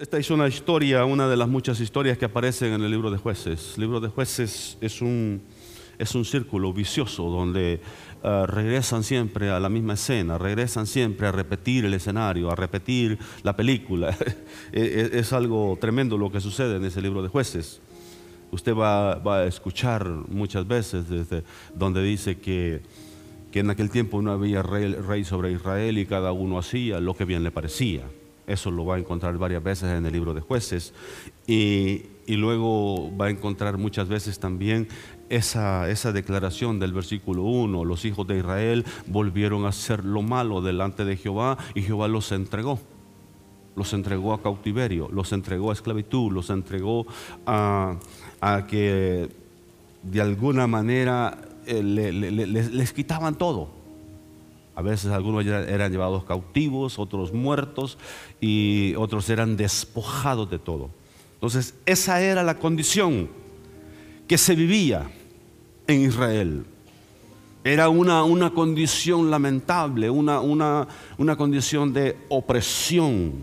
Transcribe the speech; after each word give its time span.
Esta 0.00 0.16
es 0.16 0.30
una 0.30 0.48
historia, 0.48 1.04
una 1.04 1.28
de 1.28 1.36
las 1.36 1.46
muchas 1.46 1.78
historias 1.78 2.16
que 2.16 2.24
aparecen 2.24 2.72
en 2.72 2.80
el 2.80 2.90
libro 2.90 3.10
de 3.10 3.18
jueces. 3.18 3.74
El 3.74 3.82
libro 3.82 4.00
de 4.00 4.08
jueces 4.08 4.78
es 4.80 5.02
un, 5.02 5.42
es 5.98 6.14
un 6.14 6.24
círculo 6.24 6.72
vicioso 6.72 7.24
donde 7.24 7.82
uh, 8.24 8.46
regresan 8.46 9.02
siempre 9.04 9.50
a 9.50 9.60
la 9.60 9.68
misma 9.68 9.92
escena, 9.92 10.38
regresan 10.38 10.86
siempre 10.86 11.26
a 11.26 11.32
repetir 11.32 11.84
el 11.84 11.92
escenario, 11.92 12.50
a 12.50 12.56
repetir 12.56 13.18
la 13.42 13.54
película. 13.54 14.16
es, 14.72 15.12
es, 15.12 15.34
algo 15.34 15.76
tremendo 15.78 16.16
lo 16.16 16.32
que 16.32 16.40
sucede 16.40 16.76
en 16.76 16.86
ese 16.86 17.02
libro 17.02 17.20
de 17.22 17.28
jueces. 17.28 17.82
Usted 18.52 18.74
va, 18.74 19.20
a 19.36 19.44
escuchar 19.44 20.08
muchas 20.30 20.66
veces 20.66 21.04
donde 21.74 22.02
dice 22.02 22.38
que, 22.38 22.80
que 23.52 23.58
en 23.58 23.68
aquel 23.68 23.90
tiempo 23.90 24.22
no 24.22 24.32
había 24.32 24.62
rey 24.62 25.24
sobre 25.24 25.52
Israel 25.52 25.98
y 25.98 26.06
cada 26.06 26.32
uno 26.32 26.58
hacía 26.58 27.00
lo 27.00 27.12
que 27.12 27.26
bien 27.26 27.44
le 27.44 27.50
parecía. 27.50 28.04
Eso 28.50 28.70
lo 28.70 28.84
va 28.84 28.96
a 28.96 28.98
encontrar 28.98 29.38
varias 29.38 29.62
veces 29.62 29.90
en 29.96 30.04
el 30.04 30.12
libro 30.12 30.34
de 30.34 30.40
jueces. 30.40 30.92
Y, 31.46 32.02
y 32.26 32.36
luego 32.36 33.16
va 33.16 33.26
a 33.26 33.30
encontrar 33.30 33.78
muchas 33.78 34.08
veces 34.08 34.38
también 34.38 34.88
esa, 35.28 35.88
esa, 35.88 36.12
declaración 36.12 36.80
del 36.80 36.92
versículo 36.92 37.44
1. 37.44 37.84
Los 37.84 38.04
hijos 38.04 38.26
de 38.26 38.38
Israel 38.38 38.84
volvieron 39.06 39.64
a 39.64 39.68
hacer 39.68 40.04
lo 40.04 40.22
malo 40.22 40.60
delante 40.60 41.04
de 41.04 41.16
Jehová 41.16 41.58
y 41.74 41.82
Jehová 41.82 42.08
los 42.08 42.32
entregó. 42.32 42.80
Los 43.76 43.92
entregó 43.92 44.32
a 44.32 44.42
cautiverio, 44.42 45.08
los 45.12 45.32
entregó 45.32 45.70
a 45.70 45.72
esclavitud, 45.72 46.32
los 46.32 46.50
entregó 46.50 47.06
a, 47.46 47.96
a 48.40 48.66
que 48.66 49.28
de 50.02 50.20
alguna 50.20 50.66
manera 50.66 51.38
eh, 51.66 51.82
le, 51.82 52.12
le, 52.12 52.30
les, 52.32 52.72
les 52.72 52.92
quitaban 52.92 53.36
todo. 53.36 53.79
A 54.80 54.82
veces 54.82 55.10
algunos 55.10 55.44
eran 55.44 55.92
llevados 55.92 56.24
cautivos, 56.24 56.98
otros 56.98 57.34
muertos 57.34 57.98
y 58.40 58.94
otros 58.94 59.28
eran 59.28 59.58
despojados 59.58 60.50
de 60.50 60.58
todo. 60.58 60.88
Entonces, 61.34 61.74
esa 61.84 62.22
era 62.22 62.42
la 62.42 62.56
condición 62.56 63.28
que 64.26 64.38
se 64.38 64.54
vivía 64.54 65.10
en 65.86 66.00
Israel. 66.00 66.64
Era 67.62 67.90
una, 67.90 68.24
una 68.24 68.54
condición 68.54 69.30
lamentable, 69.30 70.08
una, 70.08 70.40
una, 70.40 70.88
una, 71.18 71.36
condición 71.36 71.92
de 71.92 72.16
opresión, 72.30 73.34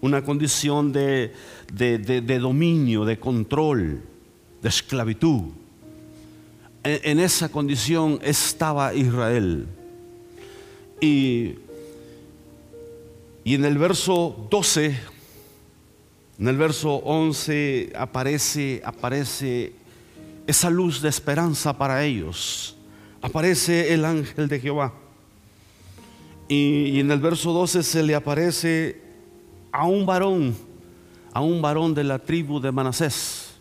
una 0.00 0.22
condición 0.22 0.92
de, 0.92 1.34
de, 1.72 1.98
de, 1.98 2.38
dominio, 2.38 3.04
de 3.04 3.18
control, 3.18 4.00
de 4.62 4.68
esclavitud. 4.68 5.50
En, 6.84 7.00
en 7.02 7.18
esa 7.18 7.48
condición 7.48 8.20
estaba 8.22 8.94
Israel. 8.94 9.66
Y, 11.00 11.56
y, 13.44 13.54
en 13.54 13.64
el 13.64 13.76
verso 13.76 14.48
12, 14.50 14.98
en 16.38 16.48
el 16.48 16.56
verso 16.56 16.96
11 16.96 17.92
aparece, 17.94 18.80
aparece 18.84 19.72
esa 20.46 20.70
luz 20.70 21.02
de 21.02 21.08
esperanza 21.08 21.76
para 21.76 22.04
ellos. 22.04 22.76
Aparece 23.20 23.92
el 23.92 24.04
ángel 24.04 24.48
de 24.48 24.60
Jehová. 24.60 24.94
Y, 26.48 26.90
y 26.94 27.00
en 27.00 27.10
el 27.10 27.20
verso 27.20 27.52
12 27.52 27.82
se 27.82 28.02
le 28.02 28.14
aparece 28.14 29.00
a 29.72 29.86
un 29.86 30.06
varón, 30.06 30.56
a 31.32 31.40
un 31.42 31.60
varón 31.60 31.92
de 31.94 32.04
la 32.04 32.18
tribu 32.18 32.60
de 32.60 32.72
Manasés. 32.72 33.54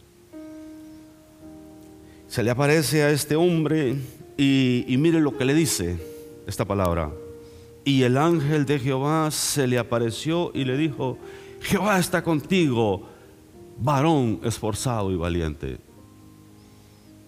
Se 2.28 2.44
le 2.44 2.52
aparece 2.52 3.03
a 3.03 3.11
este 3.11 3.36
hombre 3.36 3.95
y, 4.38 4.86
y 4.88 4.97
mire 4.97 5.19
lo 5.19 5.38
que 5.38 5.45
le 5.45 5.53
dice 5.53 5.97
esta 6.47 6.66
palabra. 6.66 7.11
Y 7.86 8.02
el 8.02 8.17
ángel 8.17 8.66
de 8.66 8.80
Jehová 8.80 9.30
se 9.30 9.67
le 9.67 9.78
apareció 9.78 10.52
y 10.55 10.66
le 10.66 10.75
dijo, 10.75 11.19
Jehová 11.61 12.00
está 12.00 12.23
contigo, 12.23 13.08
varón 13.78 14.39
esforzado 14.44 15.11
y 15.11 15.16
valiente. 15.16 15.78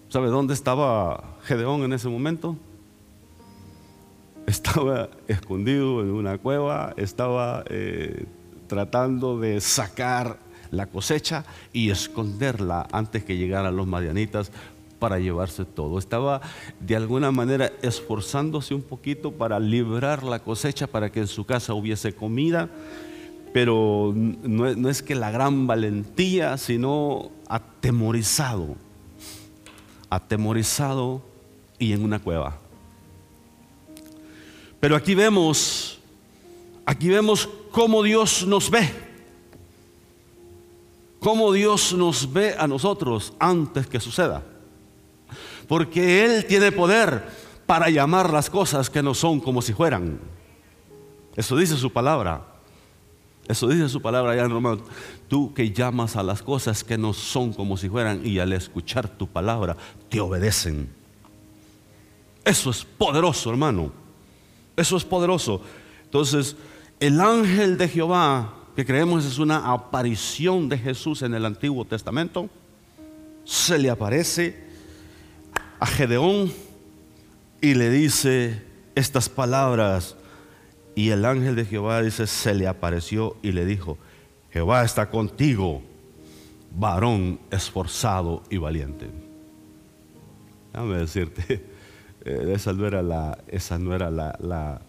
¿Sabe 0.08 0.26
dónde 0.26 0.54
estaba 0.54 1.38
Gedeón 1.44 1.82
en 1.82 1.92
ese 1.92 2.08
momento? 2.08 2.56
Estaba 4.46 5.10
escondido 5.28 6.02
en 6.02 6.10
una 6.10 6.38
cueva, 6.38 6.92
estaba 6.96 7.62
eh, 7.68 8.26
tratando 8.66 9.38
de 9.38 9.60
sacar 9.60 10.38
la 10.72 10.86
cosecha 10.86 11.44
y 11.72 11.90
esconderla 11.90 12.88
antes 12.90 13.22
que 13.22 13.36
llegaran 13.36 13.76
los 13.76 13.86
madianitas 13.86 14.50
para 14.98 15.18
llevarse 15.18 15.64
todo. 15.64 15.98
Estaba 15.98 16.40
de 16.80 16.96
alguna 16.96 17.30
manera 17.30 17.72
esforzándose 17.82 18.74
un 18.74 18.82
poquito 18.82 19.32
para 19.32 19.58
librar 19.58 20.22
la 20.22 20.40
cosecha, 20.40 20.86
para 20.86 21.10
que 21.10 21.20
en 21.20 21.26
su 21.26 21.44
casa 21.44 21.74
hubiese 21.74 22.14
comida, 22.14 22.68
pero 23.52 24.12
no, 24.14 24.88
es 24.88 25.02
que 25.02 25.14
la 25.14 25.30
gran 25.30 25.66
valentía, 25.66 26.58
sino 26.58 27.30
atemorizado, 27.48 28.76
atemorizado 30.10 31.22
y 31.78 31.92
en 31.92 32.04
una 32.04 32.18
cueva. 32.18 32.58
Pero 34.80 34.94
aquí 34.94 35.14
vemos, 35.14 35.98
aquí 36.84 37.08
vemos 37.08 37.48
cómo 37.70 38.02
Dios 38.02 38.46
nos 38.46 38.70
ve, 38.70 38.88
cómo 41.20 41.52
Dios 41.52 41.94
nos 41.94 42.32
ve 42.32 42.54
a 42.58 42.66
nosotros 42.66 43.32
antes 43.40 43.86
que 43.86 43.98
suceda 43.98 44.44
porque 45.68 46.24
Él 46.24 46.46
tiene 46.46 46.72
poder 46.72 47.28
para 47.66 47.90
llamar 47.90 48.32
las 48.32 48.48
cosas 48.48 48.88
que 48.88 49.02
no 49.02 49.12
son 49.14 49.40
como 49.40 49.60
si 49.60 49.74
fueran. 49.74 50.18
Eso 51.36 51.56
dice 51.56 51.76
su 51.76 51.92
palabra. 51.92 52.42
Eso 53.46 53.68
dice 53.68 53.88
su 53.88 54.00
palabra 54.00 54.32
allá 54.32 54.44
en. 54.44 54.82
Tú 55.28 55.52
que 55.52 55.70
llamas 55.70 56.16
a 56.16 56.22
las 56.22 56.42
cosas 56.42 56.82
que 56.82 56.98
no 56.98 57.12
son 57.12 57.52
como 57.52 57.76
si 57.76 57.88
fueran 57.88 58.26
y 58.26 58.38
al 58.38 58.52
escuchar 58.54 59.08
tu 59.08 59.26
palabra 59.26 59.76
te 60.08 60.20
obedecen. 60.20 60.88
Eso 62.44 62.70
es 62.70 62.84
poderoso, 62.84 63.50
hermano. 63.50 63.92
Eso 64.74 64.96
es 64.96 65.04
poderoso. 65.04 65.60
Entonces, 66.04 66.56
el 66.98 67.20
ángel 67.20 67.76
de 67.76 67.88
Jehová, 67.88 68.54
que 68.74 68.86
creemos 68.86 69.26
es 69.26 69.38
una 69.38 69.70
aparición 69.70 70.68
de 70.68 70.78
Jesús 70.78 71.20
en 71.20 71.34
el 71.34 71.44
Antiguo 71.44 71.84
Testamento, 71.84 72.48
se 73.44 73.78
le 73.78 73.90
aparece 73.90 74.67
a 75.80 75.86
Gedeón 75.86 76.52
y 77.60 77.74
le 77.74 77.90
dice 77.90 78.62
estas 78.94 79.28
palabras. 79.28 80.16
Y 80.94 81.10
el 81.10 81.24
ángel 81.24 81.54
de 81.54 81.64
Jehová 81.64 82.02
dice, 82.02 82.26
se 82.26 82.54
le 82.54 82.66
apareció 82.66 83.36
y 83.42 83.52
le 83.52 83.64
dijo, 83.64 83.98
Jehová 84.50 84.84
está 84.84 85.10
contigo, 85.10 85.82
varón 86.76 87.38
esforzado 87.50 88.42
y 88.50 88.56
valiente. 88.56 89.08
Déjame 90.72 90.96
decirte, 90.96 91.64
eh, 92.24 92.52
esa 92.54 92.72
no 92.72 92.86
era 92.86 93.02
la, 93.02 93.38
esa 93.46 93.78
no 93.78 93.94
era 93.94 94.10
la, 94.10 94.36
la, 94.40 94.80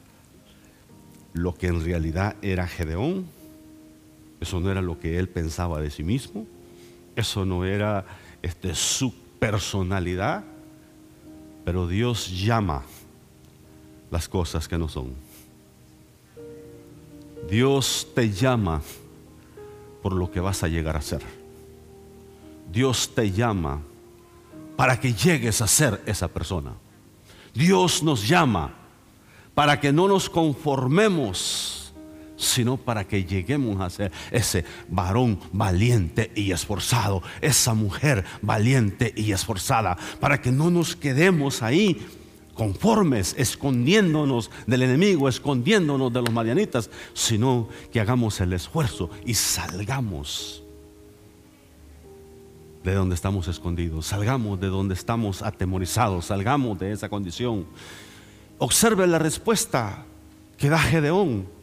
lo 1.33 1.53
que 1.53 1.67
en 1.67 1.83
realidad 1.83 2.35
era 2.41 2.67
Gedeón. 2.67 3.25
Eso 4.41 4.59
no 4.59 4.72
era 4.72 4.81
lo 4.81 4.99
que 4.99 5.19
él 5.19 5.29
pensaba 5.29 5.79
de 5.79 5.91
sí 5.91 6.03
mismo. 6.03 6.47
Eso 7.16 7.45
no 7.45 7.66
era 7.66 8.05
este, 8.41 8.73
su 8.73 9.13
personalidad. 9.39 10.44
Pero 11.66 11.88
Dios 11.88 12.30
llama 12.42 12.84
las 14.12 14.28
cosas 14.28 14.68
que 14.68 14.78
no 14.78 14.88
son. 14.88 15.14
Dios 17.50 18.08
te 18.14 18.31
llama 18.31 18.81
por 20.02 20.14
lo 20.14 20.31
que 20.31 20.40
vas 20.40 20.64
a 20.64 20.68
llegar 20.68 20.96
a 20.96 21.02
ser. 21.02 21.22
Dios 22.72 23.14
te 23.14 23.31
llama 23.31 23.81
para 24.75 25.00
que 25.00 25.14
llegues 25.14 25.62
a 25.62 25.68
ser 25.68 26.02
esa 26.06 26.28
persona. 26.28 26.74
Dios 27.53 28.03
nos 28.03 28.28
llama 28.28 28.74
para 29.53 29.80
que 29.80 29.91
no 29.91 30.08
nos 30.08 30.30
conformemos 30.30 31.78
sino 32.39 32.77
para 32.77 33.05
que 33.05 33.25
lleguemos 33.25 33.81
a 33.81 33.89
ser 33.89 34.11
ese 34.31 34.63
varón 34.88 35.39
valiente 35.51 36.31
y 36.34 36.52
esforzado, 36.52 37.22
esa 37.41 37.73
mujer 37.73 38.23
valiente 38.41 39.14
y 39.16 39.34
esforzada, 39.34 39.97
para 40.19 40.41
que 40.41 40.52
no 40.52 40.72
nos 40.72 40.96
quedemos 40.96 41.61
ahí 41.61 41.97
conformes, 42.53 43.35
escondiéndonos 43.37 44.52
del 44.66 44.84
enemigo, 44.84 45.29
escondiéndonos 45.29 46.11
de 46.11 46.22
los 46.22 46.31
marianitas, 46.31 46.90
sino 47.14 47.67
que 47.91 47.99
hagamos 47.99 48.40
el 48.41 48.53
esfuerzo 48.53 49.09
y 49.25 49.34
salgamos 49.34 50.64
de 52.84 52.93
donde 52.93 53.16
estamos 53.16 53.47
escondidos, 53.49 54.08
salgamos 54.08 54.59
de 54.59 54.67
donde 54.67 54.93
estamos 54.93 55.41
atemorizados, 55.41 56.25
salgamos 56.25 56.79
de 56.79 56.93
esa 56.93 57.09
condición. 57.09 57.66
Observe 58.58 59.08
la 59.08 59.19
respuesta 59.19 60.05
que 60.58 60.69
da 60.69 60.79
Gedeón 60.79 61.59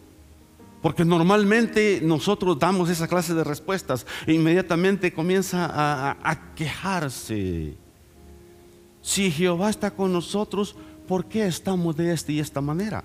porque 0.86 1.04
normalmente 1.04 1.98
nosotros 2.00 2.60
damos 2.60 2.88
esa 2.88 3.08
clase 3.08 3.34
de 3.34 3.42
respuestas 3.42 4.06
e 4.24 4.34
inmediatamente 4.34 5.12
comienza 5.12 5.68
a, 5.68 6.54
quejarse. 6.54 7.74
Si 9.02 9.32
Jehová 9.32 9.70
está 9.70 9.90
con 9.90 10.12
nosotros, 10.12 10.76
¿por 11.08 11.24
qué 11.24 11.44
estamos 11.48 11.96
de 11.96 12.12
esta 12.12 12.30
y 12.30 12.38
esta 12.38 12.60
manera? 12.60 13.02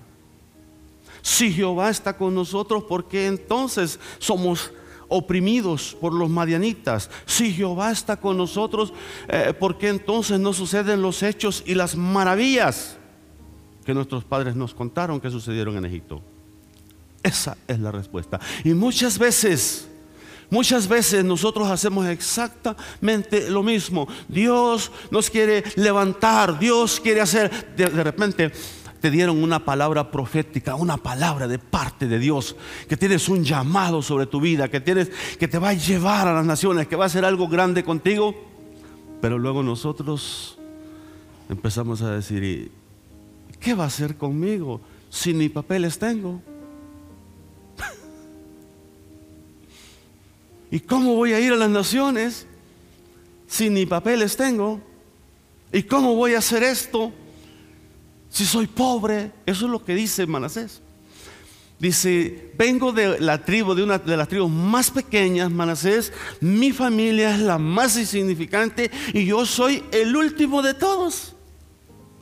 Si 1.22 1.52
Jehová 1.52 1.90
está 1.90 2.16
con 2.16 2.36
nosotros, 2.36 2.84
¿por 2.84 3.08
qué 3.08 3.26
entonces 3.26 3.98
somos 4.20 4.70
oprimidos 5.08 5.96
por 6.00 6.14
los 6.14 6.30
madianitas. 6.30 7.10
Si 7.26 7.52
Jehová 7.52 7.90
está 7.90 8.16
con 8.16 8.36
nosotros, 8.36 8.92
eh, 9.26 9.52
¿por 9.58 9.76
qué 9.76 9.88
entonces 9.88 10.38
no 10.38 10.52
suceden 10.52 11.02
los 11.02 11.24
hechos 11.24 11.64
y 11.66 11.74
las 11.74 11.96
maravillas 11.96 12.96
que 13.84 13.92
nuestros 13.92 14.22
padres 14.22 14.54
nos 14.54 14.72
contaron 14.72 15.20
que 15.20 15.30
sucedieron 15.30 15.76
en 15.76 15.84
Egipto? 15.84 16.22
Esa 17.22 17.56
es 17.68 17.78
la 17.78 17.92
respuesta. 17.92 18.40
Y 18.64 18.74
muchas 18.74 19.18
veces 19.18 19.88
Muchas 20.52 20.86
veces 20.86 21.24
nosotros 21.24 21.66
hacemos 21.70 22.06
exactamente 22.08 23.48
lo 23.48 23.62
mismo. 23.62 24.06
Dios 24.28 24.92
nos 25.10 25.30
quiere 25.30 25.64
levantar, 25.76 26.58
Dios 26.58 27.00
quiere 27.00 27.22
hacer, 27.22 27.74
de, 27.74 27.86
repente 27.88 28.52
te 29.00 29.10
dieron 29.10 29.42
una 29.42 29.64
palabra 29.64 30.10
profética, 30.10 30.74
una 30.74 30.98
palabra 30.98 31.48
de 31.48 31.58
parte 31.58 32.06
de 32.06 32.18
Dios, 32.18 32.54
que 32.86 32.98
tienes 32.98 33.30
un 33.30 33.42
llamado 33.42 34.02
sobre 34.02 34.26
tu 34.26 34.42
vida, 34.42 34.68
que 34.68 34.82
tienes 34.82 35.10
que 35.38 35.48
te 35.48 35.58
va 35.58 35.70
a 35.70 35.72
llevar 35.72 36.28
a 36.28 36.34
las 36.34 36.44
naciones, 36.44 36.86
que 36.86 36.96
va 36.96 37.04
a 37.04 37.06
hacer 37.06 37.24
algo 37.24 37.48
grande 37.48 37.82
contigo, 37.82 38.34
pero 39.22 39.38
luego 39.38 39.62
nosotros 39.62 40.58
empezamos 41.48 42.02
a 42.02 42.10
decir, 42.10 42.70
¿qué 43.58 43.72
va 43.72 43.84
a 43.84 43.86
hacer 43.86 44.18
conmigo 44.18 44.82
si 45.08 45.32
ni 45.32 45.48
papeles 45.48 45.98
tengo? 45.98 46.42
¿Y 50.72 50.80
cómo 50.80 51.14
voy 51.14 51.34
a 51.34 51.38
ir 51.38 51.52
a 51.52 51.56
las 51.56 51.68
naciones 51.68 52.46
si 53.46 53.68
ni 53.68 53.84
papeles 53.84 54.38
tengo? 54.38 54.80
¿Y 55.70 55.82
cómo 55.82 56.16
voy 56.16 56.32
a 56.32 56.38
hacer 56.38 56.62
esto 56.62 57.12
si 58.30 58.46
soy 58.46 58.66
pobre? 58.66 59.32
Eso 59.44 59.66
es 59.66 59.70
lo 59.70 59.84
que 59.84 59.94
dice 59.94 60.26
Manasés. 60.26 60.80
Dice, 61.78 62.54
vengo 62.56 62.90
de 62.90 63.20
la 63.20 63.44
tribu, 63.44 63.74
de 63.74 63.82
una 63.82 63.98
de 63.98 64.16
las 64.16 64.28
tribus 64.28 64.50
más 64.50 64.90
pequeñas, 64.90 65.50
Manasés, 65.50 66.10
mi 66.40 66.72
familia 66.72 67.34
es 67.34 67.40
la 67.40 67.58
más 67.58 67.98
insignificante 67.98 68.90
y 69.12 69.26
yo 69.26 69.44
soy 69.44 69.84
el 69.92 70.16
último 70.16 70.62
de 70.62 70.72
todos, 70.72 71.34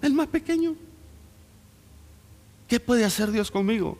el 0.02 0.12
más 0.12 0.26
pequeño. 0.26 0.74
¿Qué 2.66 2.80
puede 2.80 3.04
hacer 3.04 3.30
Dios 3.30 3.48
conmigo? 3.48 3.96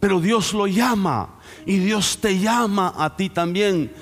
Pero 0.00 0.20
Dios 0.20 0.54
lo 0.54 0.66
llama 0.66 1.38
y 1.66 1.76
Dios 1.78 2.18
te 2.20 2.38
llama 2.38 2.94
a 2.96 3.16
ti 3.16 3.28
también. 3.28 3.92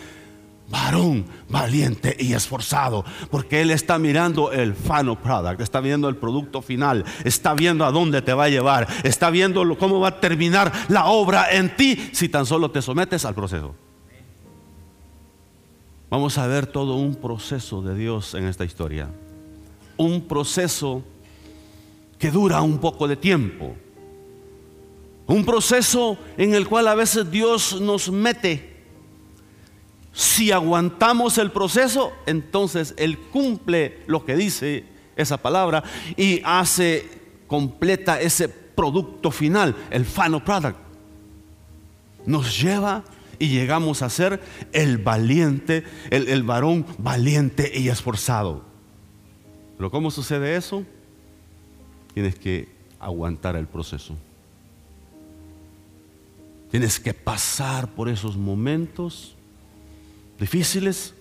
Varón 0.71 1.25
valiente 1.49 2.15
y 2.19 2.35
esforzado, 2.35 3.05
porque 3.31 3.63
Él 3.63 3.71
está 3.71 3.99
mirando 3.99 4.53
el 4.53 4.75
final 4.75 5.19
product, 5.19 5.63
está 5.63 5.81
viendo 5.81 6.11
el 6.11 6.17
producto 6.17 6.61
final, 6.61 7.07
está 7.25 7.55
viendo 7.55 7.87
a 7.87 7.91
dónde 7.91 8.21
te 8.21 8.35
va 8.35 8.45
a 8.45 8.49
llevar, 8.51 8.87
está 9.03 9.31
viendo 9.31 9.79
cómo 9.79 9.99
va 9.99 10.09
a 10.09 10.21
terminar 10.21 10.71
la 10.89 11.07
obra 11.07 11.51
en 11.53 11.75
ti 11.75 12.11
si 12.13 12.29
tan 12.29 12.45
solo 12.45 12.71
te 12.71 12.83
sometes 12.83 13.25
al 13.25 13.35
proceso. 13.35 13.75
Vamos 16.11 16.37
a 16.37 16.47
ver 16.47 16.67
todo 16.67 16.97
un 16.97 17.15
proceso 17.15 17.81
de 17.81 17.95
Dios 17.95 18.35
en 18.35 18.45
esta 18.45 18.65
historia. 18.65 19.09
Un 19.97 20.23
proceso 20.23 21.03
que 22.19 22.31
dura 22.31 22.61
un 22.61 22.79
poco 22.79 23.09
de 23.09 23.17
tiempo 23.17 23.75
un 25.29 25.45
proceso 25.45 26.19
en 26.37 26.55
el 26.55 26.67
cual 26.67 26.89
a 26.89 26.95
veces 26.95 27.31
Dios 27.31 27.81
nos 27.81 28.11
mete. 28.11 28.77
Si 30.13 30.51
aguantamos 30.51 31.39
el 31.39 31.53
proceso, 31.53 32.13
entonces 32.27 32.95
Él 32.97 33.19
cumple 33.19 34.01
lo 34.07 34.25
que 34.25 34.35
dice 34.35 34.85
esa 35.17 35.37
palabra 35.37 35.85
y 36.17 36.41
hace 36.45 37.09
completa 37.47 38.21
ese 38.21 38.49
producto 38.49 39.31
final, 39.31 39.77
el 39.91 40.05
final 40.05 40.43
product. 40.43 40.79
Nos 42.25 42.61
lleva 42.61 43.05
y 43.39 43.49
llegamos 43.49 44.01
a 44.03 44.09
ser 44.09 44.41
el 44.73 44.99
valiente, 44.99 45.85
el, 46.11 46.43
varón 46.43 46.87
valiente 46.97 47.71
y 47.75 47.89
esforzado. 47.89 48.65
Pero 49.77 49.91
¿cómo 49.91 50.11
sucede 50.11 50.57
eso? 50.57 50.85
Tienes 52.15 52.37
que 52.37 52.69
aguantar 52.99 53.57
el 53.57 53.67
proceso. 53.67 54.17
Tienes 56.71 57.01
que 57.01 57.15
pasar 57.15 57.89
por 57.95 58.09
esos 58.09 58.37
momentos 58.37 59.35
difíciles, 60.39 61.15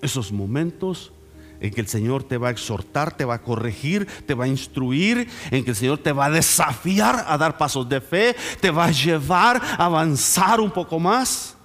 esos 0.00 0.32
momentos 0.32 1.12
en 1.60 1.72
que 1.72 1.80
el 1.80 1.86
Señor 1.86 2.24
te 2.24 2.38
va 2.38 2.48
a 2.48 2.50
exhortar, 2.50 3.16
te 3.16 3.24
va 3.24 3.34
a 3.34 3.42
corregir, 3.42 4.06
te 4.26 4.34
va 4.34 4.44
a 4.44 4.48
instruir, 4.48 5.28
en 5.52 5.62
que 5.62 5.70
el 5.70 5.76
Señor 5.76 5.98
te 5.98 6.10
va 6.10 6.26
a 6.26 6.30
desafiar 6.30 7.24
a 7.28 7.38
dar 7.38 7.56
pasos 7.56 7.88
de 7.88 8.00
fe, 8.00 8.34
te 8.60 8.72
va 8.72 8.86
a 8.86 8.90
llevar 8.90 9.62
a 9.62 9.84
avanzar 9.84 10.60
un 10.60 10.72
poco 10.72 10.98
más. 10.98 11.56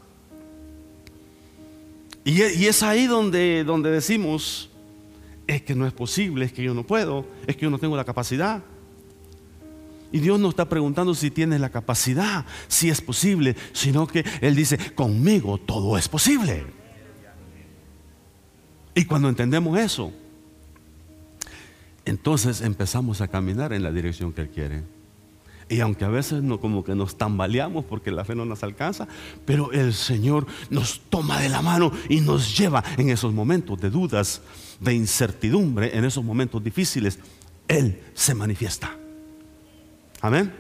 Y, 2.24 2.42
es 2.42 2.84
ahí 2.84 3.08
donde, 3.08 3.64
donde 3.64 3.90
decimos, 3.90 4.70
es 5.48 5.64
que 5.64 5.74
no 5.74 5.88
es 5.88 5.94
posible, 5.94 6.46
es 6.46 6.54
que 6.54 6.62
yo 6.62 6.76
no 6.76 6.84
puedo, 6.84 7.26
es 7.48 7.56
que 7.56 7.64
yo 7.64 7.72
no 7.72 7.80
tengo 7.80 7.96
la 7.98 8.06
capacidad. 8.06 8.62
Y 10.12 10.20
Dios 10.20 10.40
no 10.40 10.50
está 10.50 10.70
preguntando 10.70 11.14
si 11.14 11.32
tienes 11.32 11.60
la 11.60 11.70
capacidad, 11.70 12.46
si 12.68 12.90
es 12.90 13.02
posible, 13.02 13.56
sino 13.74 14.08
que 14.08 14.24
Él 14.42 14.56
dice, 14.56 14.78
conmigo 14.94 15.58
todo 15.58 15.98
es 15.98 16.08
posible. 16.08 16.66
Y 18.96 19.06
cuando 19.06 19.30
entendemos 19.30 19.78
eso, 19.78 20.12
entonces 22.06 22.62
empezamos 22.62 23.22
a 23.22 23.28
caminar 23.28 23.74
en 23.74 23.84
la 23.84 23.92
dirección 23.92 24.32
que 24.34 24.42
Él 24.42 24.50
quiere. 24.50 24.84
Y 25.70 25.82
aunque 25.82 26.06
a 26.06 26.10
veces 26.10 26.42
no 26.42 26.62
como 26.62 26.84
que 26.84 26.96
nos 26.96 27.18
tambaleamos 27.18 27.84
porque 27.84 28.10
la 28.10 28.24
fe 28.24 28.36
no 28.36 28.46
nos 28.46 28.64
alcanza, 28.64 29.08
pero 29.46 29.74
el 29.74 29.94
Señor 29.94 30.48
nos 30.70 31.02
toma 31.10 31.42
de 31.42 31.50
la 31.50 31.62
mano 31.62 31.92
y 32.08 32.22
nos 32.22 32.58
lleva 32.58 32.84
en 32.98 33.10
esos 33.10 33.34
momentos 33.34 33.80
de 33.82 33.90
dudas, 33.90 34.42
de 34.80 34.94
incertidumbre, 34.94 35.98
en 35.98 36.06
esos 36.06 36.24
momentos 36.24 36.64
difíciles. 36.64 37.20
Él 37.68 38.02
se 38.14 38.34
manifiesta. 38.34 38.98
Amén. 40.22 40.52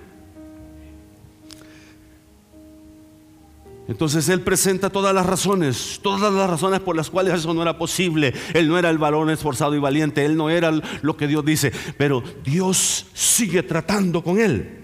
Entonces 3.88 4.28
Él 4.28 4.42
presenta 4.42 4.90
todas 4.90 5.16
las 5.16 5.26
razones, 5.26 6.00
todas 6.04 6.34
las 6.34 6.50
razones 6.50 6.82
por 6.82 6.96
las 6.96 7.10
cuales 7.10 7.34
eso 7.34 7.54
no 7.54 7.62
era 7.62 7.78
posible. 7.78 8.34
Él 8.54 8.68
no 8.68 8.78
era 8.78 8.90
el 8.90 8.98
varón 8.98 9.30
esforzado 9.30 9.76
y 9.76 9.80
valiente, 9.80 10.26
Él 10.26 10.36
no 10.36 10.50
era 10.50 10.72
lo 11.02 11.16
que 11.16 11.28
Dios 11.28 11.46
dice, 11.46 11.72
pero 11.98 12.22
Dios 12.44 13.08
sigue 13.14 13.64
tratando 13.64 14.24
con 14.24 14.40
Él. 14.40 14.84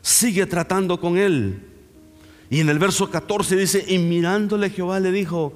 Sigue 0.00 0.46
tratando 0.46 1.00
con 1.00 1.18
Él. 1.18 1.66
Y 2.50 2.60
en 2.60 2.68
el 2.68 2.78
verso 2.78 3.10
14 3.10 3.56
dice, 3.56 3.84
y 3.86 3.98
mirándole 3.98 4.70
Jehová 4.70 5.00
le 5.00 5.10
dijo, 5.10 5.52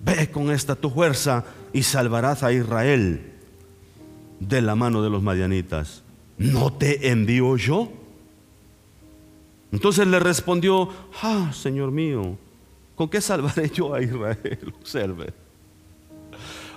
ve 0.00 0.30
con 0.30 0.50
esta 0.50 0.74
tu 0.74 0.90
fuerza 0.90 1.44
y 1.72 1.82
salvarás 1.82 2.42
a 2.42 2.52
Israel 2.52 3.32
de 4.40 4.62
la 4.62 4.74
mano 4.74 5.02
de 5.02 5.10
los 5.10 5.22
madianitas. 5.22 6.02
¿No 6.38 6.72
te 6.72 7.10
envío 7.10 7.56
yo? 7.56 7.90
Entonces 9.72 10.06
le 10.06 10.18
respondió, 10.18 10.88
ah, 11.22 11.50
Señor 11.52 11.90
mío, 11.90 12.38
¿con 12.94 13.08
qué 13.08 13.20
salvaré 13.20 13.68
yo 13.70 13.94
a 13.94 14.02
Israel? 14.02 14.72
Observe. 14.80 15.34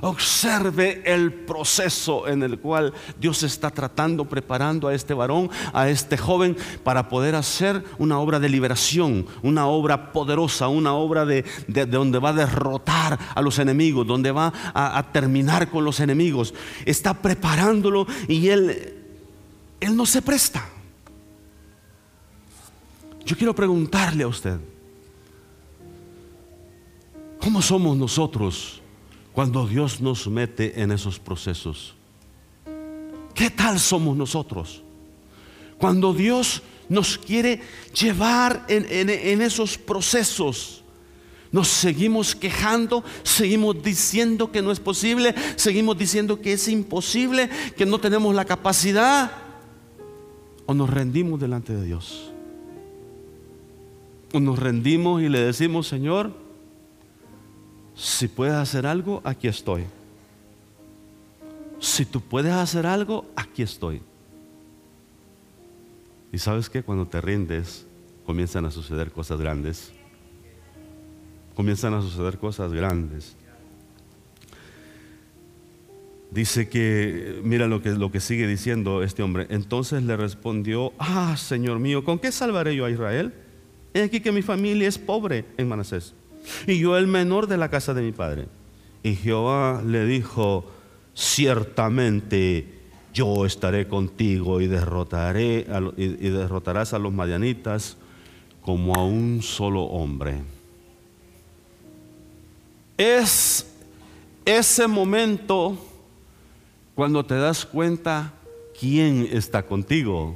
Observe 0.02 1.02
el 1.06 1.34
proceso 1.34 2.26
en 2.28 2.42
el 2.42 2.60
cual 2.60 2.94
Dios 3.20 3.44
está 3.44 3.70
tratando, 3.70 4.26
preparando 4.26 4.88
a 4.88 4.94
este 4.94 5.14
varón, 5.14 5.50
a 5.74 5.90
este 5.90 6.18
joven, 6.18 6.56
para 6.84 7.10
poder 7.10 7.36
hacer 7.36 7.84
una 7.98 8.20
obra 8.20 8.40
de 8.40 8.48
liberación, 8.48 9.26
una 9.42 9.68
obra 9.68 10.14
poderosa, 10.14 10.70
una 10.70 10.94
obra 10.94 11.26
de, 11.26 11.44
donde 11.68 12.20
va 12.20 12.30
a 12.30 12.34
derrotar 12.34 13.20
a 13.36 13.42
los 13.42 13.60
enemigos, 13.60 14.08
donde 14.08 14.32
va 14.32 14.54
a 14.74 15.12
terminar 15.12 15.70
con 15.70 15.84
los 15.84 16.00
enemigos. 16.00 16.54
Está 16.86 17.22
preparándolo 17.22 18.08
y 18.30 18.48
él 18.48 18.99
él 19.80 19.96
no 19.96 20.06
se 20.06 20.22
presta. 20.22 20.68
Yo 23.26 23.38
quiero 23.38 23.54
preguntarle 23.54 24.24
a 24.24 24.28
usted, 24.28 24.58
¿cómo 27.40 27.62
somos 27.62 27.96
nosotros 27.96 28.82
cuando 29.34 29.68
Dios 29.68 30.02
nos 30.02 30.28
mete 30.28 30.82
en 30.82 30.92
esos 30.92 31.20
procesos? 31.20 31.96
¿Qué 33.34 33.50
tal 33.50 33.80
somos 33.80 34.18
nosotros? 34.18 34.82
Cuando 35.78 36.14
Dios 36.14 36.62
nos 36.90 37.18
quiere 37.18 37.62
llevar 37.94 38.66
en, 38.68 39.42
esos 39.42 39.78
procesos, 39.78 40.84
nos 41.52 41.68
seguimos 41.68 42.36
quejando, 42.36 43.04
seguimos 43.24 43.82
diciendo 43.82 44.52
que 44.52 44.62
no 44.62 44.72
es 44.72 44.80
posible, 44.80 45.36
seguimos 45.56 45.98
diciendo 45.98 46.42
que 46.42 46.54
es 46.54 46.68
imposible, 46.68 47.50
que 47.78 47.86
no 47.86 48.00
tenemos 48.00 48.34
la 48.36 48.46
capacidad 48.46 49.49
o 50.70 50.76
nos 50.76 50.88
rendimos 50.88 51.40
delante 51.40 51.74
de 51.76 51.84
Dios. 51.84 52.32
O 54.32 54.40
nos 54.40 54.60
rendimos 54.60 55.20
y 55.20 55.28
le 55.28 55.40
decimos, 55.40 55.88
Señor, 55.88 56.32
si 57.96 58.28
puedes 58.28 58.54
hacer 58.54 58.86
algo, 58.86 59.20
aquí 59.24 59.48
estoy. 59.48 59.86
Si 61.80 62.06
tú 62.06 62.22
puedes 62.22 62.54
hacer 62.54 62.86
algo, 62.86 63.26
aquí 63.36 63.64
estoy. 63.64 64.04
Y 66.32 66.38
sabes 66.38 66.70
que 66.70 66.84
cuando 66.84 67.08
te 67.08 67.20
rindes, 67.20 67.88
comienzan 68.24 68.66
a 68.66 68.70
suceder 68.70 69.12
cosas 69.12 69.42
grandes. 69.42 69.92
Comienzan 71.56 71.96
a 71.96 72.02
suceder 72.04 72.38
cosas 72.38 72.72
grandes. 72.74 73.36
Dice 76.32 76.70
que, 76.70 77.40
mira 77.44 77.68
lo 77.68 77.82
que, 77.82 77.90
lo 77.92 78.12
que 78.12 78.20
sigue 78.20 78.46
diciendo 78.46 79.02
este 79.02 79.24
hombre. 79.24 79.48
Entonces 79.50 80.04
le 80.04 80.16
respondió, 80.16 80.94
ah, 81.00 81.36
Señor 81.38 81.80
mío, 81.80 82.04
¿con 82.04 82.20
qué 82.20 82.32
salvaré 82.32 82.76
yo 82.76 82.86
a 82.86 82.92
Israel? 82.92 83.34
He 83.94 84.04
aquí 84.04 84.20
que 84.20 84.32
mi 84.32 84.44
familia 84.44 84.88
es 84.88 85.00
pobre 85.00 85.46
en 85.58 85.68
Manasés, 85.68 86.14
y 86.68 86.78
yo 86.78 86.98
el 86.98 87.08
menor 87.08 87.48
de 87.48 87.58
la 87.58 87.70
casa 87.70 87.96
de 87.96 88.04
mi 88.04 88.12
padre. 88.12 88.46
Y 89.02 89.16
Jehová 89.16 89.82
le 89.84 90.06
dijo, 90.06 90.72
ciertamente 91.16 92.68
yo 93.12 93.46
estaré 93.48 93.88
contigo 93.88 94.62
y 94.62 94.68
derrotaré 94.68 95.66
y, 95.98 96.04
y 96.04 96.30
derrotarás 96.30 96.94
a 96.94 97.00
los 97.00 97.12
madianitas 97.12 97.98
como 98.62 98.94
a 98.96 99.04
un 99.04 99.42
solo 99.42 99.84
hombre. 99.84 100.42
Es 102.98 103.66
ese 104.46 104.88
momento 104.88 105.89
cuando 107.00 107.26
te 107.26 107.36
das 107.36 107.66
cuenta 107.66 108.34
quién 108.78 109.30
está 109.32 109.66
contigo. 109.66 110.36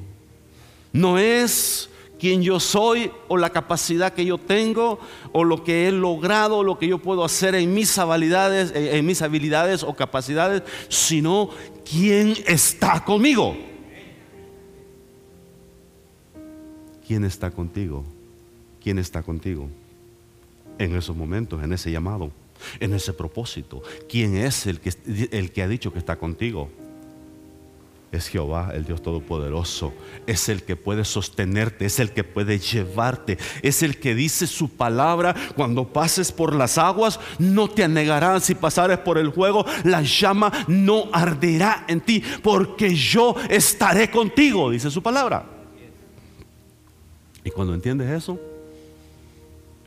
No 0.94 1.18
es 1.18 1.90
quién 2.18 2.42
yo 2.42 2.58
soy 2.62 3.12
o 3.28 3.36
la 3.36 3.50
capacidad 3.50 4.14
que 4.14 4.24
yo 4.24 4.38
tengo 4.38 4.98
o 5.34 5.44
lo 5.44 5.66
que 5.66 5.90
he 5.90 5.92
logrado, 5.92 6.64
lo 6.64 6.80
que 6.80 6.88
yo 6.88 7.00
puedo 7.00 7.26
hacer 7.26 7.54
en 7.56 7.74
mis 7.74 7.98
habilidades, 7.98 8.72
en 8.74 9.06
mis 9.06 9.22
habilidades 9.22 9.84
o 9.84 9.94
capacidades, 9.94 10.64
sino 10.88 11.50
quién 11.84 12.34
está 12.48 13.04
conmigo. 13.04 13.58
¿Quién 17.06 17.26
está 17.26 17.52
contigo? 17.52 18.06
¿Quién 18.82 19.00
está 19.00 19.22
contigo? 19.22 19.68
En 20.78 20.96
esos 20.96 21.14
momentos, 21.14 21.62
en 21.62 21.74
ese 21.74 21.92
llamado 21.92 22.32
en 22.80 22.94
ese 22.94 23.14
propósito. 23.14 23.82
¿Quién 24.08 24.38
es 24.38 24.66
el 24.68 24.80
que, 24.80 24.94
el 25.32 25.52
que 25.52 25.64
ha 25.64 25.68
dicho 25.68 25.92
que 25.92 26.00
está 26.00 26.18
contigo? 26.18 26.70
Es 28.14 28.28
Jehová, 28.28 28.70
el 28.76 28.86
Dios 28.86 29.02
Todopoderoso. 29.02 29.92
Es 30.28 30.48
el 30.48 30.62
que 30.62 30.76
puede 30.76 31.04
sostenerte, 31.04 31.86
es 31.86 32.00
el 32.00 32.12
que 32.12 32.24
puede 32.24 32.60
llevarte. 32.60 33.40
Es 33.64 33.82
el 33.82 33.98
que 33.98 34.14
dice 34.14 34.46
su 34.46 34.70
palabra. 34.70 35.36
Cuando 35.56 35.92
pases 35.92 36.32
por 36.32 36.54
las 36.54 36.78
aguas, 36.78 37.20
no 37.40 37.68
te 37.68 37.84
anegarán. 37.84 38.40
Si 38.40 38.54
pasares 38.54 39.00
por 39.00 39.18
el 39.18 39.34
fuego, 39.34 39.66
la 39.84 40.04
llama 40.04 40.52
no 40.68 41.10
arderá 41.12 41.86
en 41.88 42.02
ti, 42.02 42.24
porque 42.44 42.94
yo 42.94 43.36
estaré 43.50 44.12
contigo, 44.12 44.70
dice 44.70 44.92
su 44.92 45.02
palabra. 45.02 45.50
Y 47.44 47.50
cuando 47.50 47.74
entiendes 47.74 48.12
eso, 48.12 48.40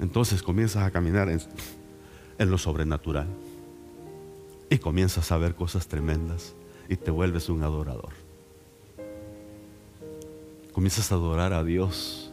entonces 0.01 0.43
comienzas 0.43 0.83
a 0.83 0.91
caminar 0.91 1.29
en, 1.29 1.41
en 2.39 2.51
lo 2.51 2.59
sobrenatural. 2.59 3.27
Y 4.69 4.79
comienzas 4.79 5.31
a 5.33 5.39
ver 5.39 5.55
cosas 5.55 5.87
tremendas 5.87 6.55
y 6.89 6.97
te 6.97 7.11
vuelves 7.11 7.49
un 7.49 7.63
adorador. 7.63 8.11
Comienzas 10.73 11.11
a 11.13 11.15
adorar 11.15 11.53
a 11.53 11.65
Dios 11.65 12.33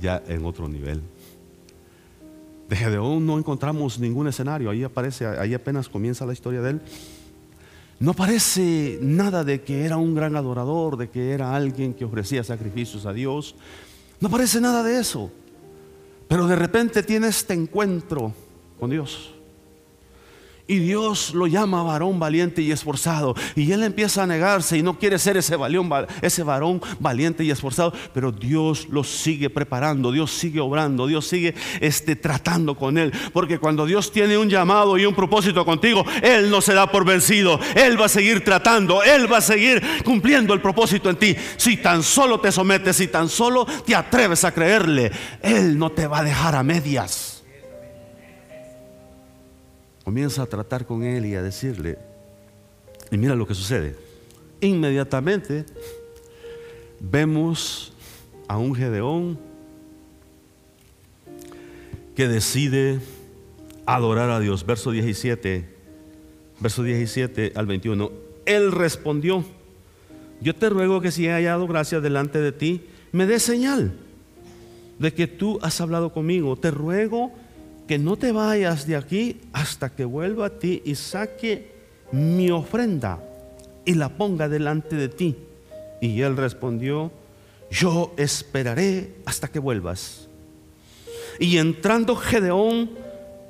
ya 0.00 0.22
en 0.26 0.44
otro 0.44 0.68
nivel. 0.68 1.02
De 2.68 2.76
Gedeón 2.76 3.26
no 3.26 3.38
encontramos 3.38 3.98
ningún 3.98 4.26
escenario, 4.26 4.70
ahí 4.70 4.82
aparece, 4.82 5.26
ahí 5.26 5.54
apenas 5.54 5.88
comienza 5.88 6.26
la 6.26 6.32
historia 6.32 6.62
de 6.62 6.70
él. 6.70 6.80
No 8.00 8.10
aparece 8.10 8.98
nada 9.00 9.44
de 9.44 9.62
que 9.62 9.84
era 9.84 9.96
un 9.96 10.14
gran 10.14 10.34
adorador, 10.34 10.96
de 10.96 11.08
que 11.08 11.32
era 11.32 11.54
alguien 11.54 11.94
que 11.94 12.04
ofrecía 12.04 12.42
sacrificios 12.42 13.06
a 13.06 13.12
Dios. 13.12 13.54
No 14.20 14.28
aparece 14.28 14.60
nada 14.60 14.82
de 14.82 14.98
eso. 14.98 15.30
Pero 16.26 16.46
de 16.46 16.56
repente 16.56 17.02
tiene 17.02 17.28
este 17.28 17.54
encuentro 17.54 18.32
con 18.80 18.90
Dios. 18.90 19.34
Y 20.66 20.78
Dios 20.78 21.34
lo 21.34 21.46
llama 21.46 21.82
varón 21.82 22.18
valiente 22.18 22.62
y 22.62 22.72
esforzado. 22.72 23.34
Y 23.54 23.70
él 23.72 23.82
empieza 23.82 24.22
a 24.22 24.26
negarse 24.26 24.78
y 24.78 24.82
no 24.82 24.98
quiere 24.98 25.18
ser 25.18 25.36
ese, 25.36 25.58
ese 26.22 26.42
varón 26.42 26.80
valiente 27.00 27.44
y 27.44 27.50
esforzado. 27.50 27.92
Pero 28.14 28.32
Dios 28.32 28.88
lo 28.88 29.04
sigue 29.04 29.50
preparando, 29.50 30.10
Dios 30.10 30.30
sigue 30.30 30.60
obrando, 30.60 31.06
Dios 31.06 31.26
sigue 31.26 31.54
este, 31.80 32.16
tratando 32.16 32.76
con 32.76 32.96
él. 32.96 33.12
Porque 33.34 33.58
cuando 33.58 33.84
Dios 33.84 34.10
tiene 34.10 34.38
un 34.38 34.48
llamado 34.48 34.96
y 34.96 35.04
un 35.04 35.14
propósito 35.14 35.66
contigo, 35.66 36.02
Él 36.22 36.48
no 36.48 36.62
se 36.62 36.72
da 36.72 36.90
por 36.90 37.04
vencido. 37.04 37.60
Él 37.74 38.00
va 38.00 38.06
a 38.06 38.08
seguir 38.08 38.42
tratando, 38.42 39.02
Él 39.02 39.30
va 39.30 39.38
a 39.38 39.42
seguir 39.42 39.82
cumpliendo 40.02 40.54
el 40.54 40.62
propósito 40.62 41.10
en 41.10 41.16
ti. 41.16 41.36
Si 41.58 41.76
tan 41.76 42.02
solo 42.02 42.40
te 42.40 42.50
sometes, 42.50 42.96
si 42.96 43.08
tan 43.08 43.28
solo 43.28 43.66
te 43.84 43.94
atreves 43.94 44.44
a 44.44 44.52
creerle, 44.52 45.12
Él 45.42 45.78
no 45.78 45.92
te 45.92 46.06
va 46.06 46.20
a 46.20 46.24
dejar 46.24 46.54
a 46.54 46.62
medias 46.62 47.33
comienza 50.04 50.42
a 50.42 50.46
tratar 50.46 50.86
con 50.86 51.02
él 51.02 51.26
y 51.26 51.34
a 51.34 51.42
decirle, 51.42 51.98
y 53.10 53.16
mira 53.16 53.34
lo 53.34 53.46
que 53.46 53.54
sucede. 53.54 53.96
Inmediatamente 54.60 55.64
vemos 57.00 57.92
a 58.46 58.58
un 58.58 58.74
Gedeón 58.74 59.38
que 62.14 62.28
decide 62.28 63.00
adorar 63.86 64.30
a 64.30 64.40
Dios. 64.40 64.64
Verso 64.64 64.90
17, 64.90 65.68
verso 66.60 66.82
17 66.82 67.52
al 67.56 67.66
21. 67.66 68.12
Él 68.46 68.72
respondió, 68.72 69.44
yo 70.40 70.54
te 70.54 70.68
ruego 70.68 71.00
que 71.00 71.10
si 71.10 71.26
he 71.26 71.30
hallado 71.30 71.66
gracia 71.66 72.00
delante 72.00 72.40
de 72.40 72.52
ti, 72.52 72.82
me 73.12 73.26
dé 73.26 73.40
señal 73.40 73.92
de 74.98 75.12
que 75.12 75.26
tú 75.26 75.58
has 75.62 75.80
hablado 75.80 76.12
conmigo. 76.12 76.56
Te 76.56 76.70
ruego 76.70 77.32
que 77.86 77.98
no 77.98 78.16
te 78.16 78.32
vayas 78.32 78.86
de 78.86 78.96
aquí 78.96 79.40
hasta 79.52 79.90
que 79.90 80.04
vuelva 80.04 80.46
a 80.46 80.58
ti 80.58 80.82
y 80.84 80.94
saque 80.94 81.72
mi 82.12 82.50
ofrenda 82.50 83.22
y 83.84 83.94
la 83.94 84.08
ponga 84.08 84.48
delante 84.48 84.96
de 84.96 85.08
ti. 85.08 85.36
Y 86.00 86.20
él 86.22 86.36
respondió, 86.36 87.12
yo 87.70 88.14
esperaré 88.16 89.16
hasta 89.26 89.48
que 89.48 89.58
vuelvas. 89.58 90.28
Y 91.38 91.58
entrando 91.58 92.16
Gedeón, 92.16 92.90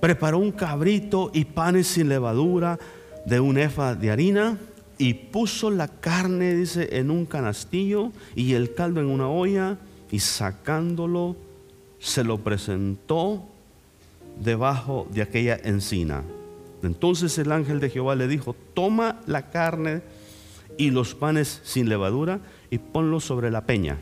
preparó 0.00 0.38
un 0.38 0.52
cabrito 0.52 1.30
y 1.32 1.44
panes 1.44 1.86
sin 1.88 2.08
levadura 2.08 2.78
de 3.26 3.40
un 3.40 3.58
efa 3.58 3.94
de 3.94 4.10
harina 4.10 4.58
y 4.98 5.14
puso 5.14 5.70
la 5.70 5.88
carne, 5.88 6.54
dice, 6.54 6.98
en 6.98 7.10
un 7.10 7.26
canastillo 7.26 8.12
y 8.34 8.54
el 8.54 8.74
caldo 8.74 9.00
en 9.00 9.06
una 9.06 9.28
olla 9.28 9.78
y 10.10 10.18
sacándolo 10.20 11.36
se 11.98 12.22
lo 12.22 12.38
presentó 12.38 13.48
debajo 14.40 15.06
de 15.12 15.22
aquella 15.22 15.58
encina. 15.62 16.22
Entonces 16.82 17.38
el 17.38 17.52
ángel 17.52 17.80
de 17.80 17.90
Jehová 17.90 18.14
le 18.14 18.28
dijo, 18.28 18.54
toma 18.74 19.20
la 19.26 19.50
carne 19.50 20.02
y 20.76 20.90
los 20.90 21.14
panes 21.14 21.60
sin 21.64 21.88
levadura 21.88 22.40
y 22.70 22.78
ponlos 22.78 23.24
sobre 23.24 23.50
la 23.50 23.66
peña. 23.66 23.98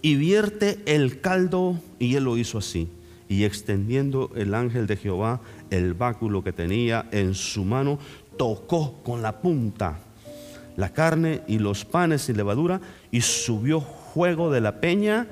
Y 0.00 0.14
vierte 0.16 0.78
el 0.86 1.20
caldo, 1.20 1.80
y 1.98 2.14
él 2.14 2.24
lo 2.24 2.36
hizo 2.36 2.58
así. 2.58 2.88
Y 3.28 3.44
extendiendo 3.44 4.30
el 4.36 4.54
ángel 4.54 4.86
de 4.86 4.96
Jehová 4.96 5.40
el 5.70 5.94
báculo 5.94 6.42
que 6.42 6.52
tenía 6.52 7.08
en 7.10 7.34
su 7.34 7.64
mano, 7.64 7.98
tocó 8.36 9.02
con 9.02 9.22
la 9.22 9.40
punta 9.40 9.98
la 10.76 10.92
carne 10.92 11.42
y 11.48 11.58
los 11.58 11.84
panes 11.84 12.22
sin 12.22 12.36
levadura, 12.36 12.80
y 13.10 13.20
subió 13.20 13.80
fuego 13.80 14.52
de 14.52 14.60
la 14.60 14.80
peña 14.80 15.26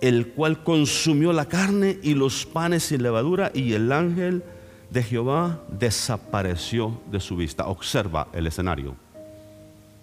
el 0.00 0.28
cual 0.28 0.62
consumió 0.64 1.32
la 1.32 1.46
carne 1.46 1.98
y 2.02 2.14
los 2.14 2.46
panes 2.46 2.84
sin 2.84 3.02
levadura, 3.02 3.50
y 3.54 3.72
el 3.74 3.92
ángel 3.92 4.42
de 4.90 5.02
Jehová 5.02 5.60
desapareció 5.68 7.00
de 7.10 7.20
su 7.20 7.36
vista. 7.36 7.66
Observa 7.66 8.28
el 8.32 8.46
escenario. 8.46 8.96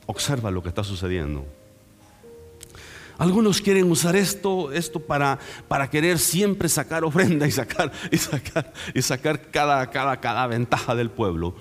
Observa 0.05 0.51
lo 0.51 0.63
que 0.63 0.69
está 0.69 0.83
sucediendo. 0.83 1.45
Algunos 3.17 3.61
quieren 3.61 3.89
usar 3.89 4.15
esto, 4.15 4.71
esto 4.71 4.99
para, 4.99 5.39
para 5.67 5.89
querer 5.89 6.19
siempre 6.19 6.69
sacar 6.69 7.03
ofrenda 7.03 7.47
y 7.47 7.51
sacar, 7.51 7.91
y 8.11 8.17
sacar, 8.17 8.73
y 8.93 9.01
sacar 9.01 9.49
cada, 9.49 9.89
cada, 9.89 10.19
cada 10.19 10.45
ventaja 10.47 10.95
del 10.95 11.09
pueblo. 11.09 11.55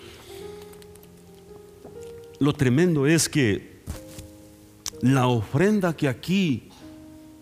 Lo 2.38 2.52
tremendo 2.52 3.06
es 3.06 3.30
que 3.30 3.80
la 5.00 5.26
ofrenda 5.26 5.96
que 5.96 6.08
aquí 6.08 6.68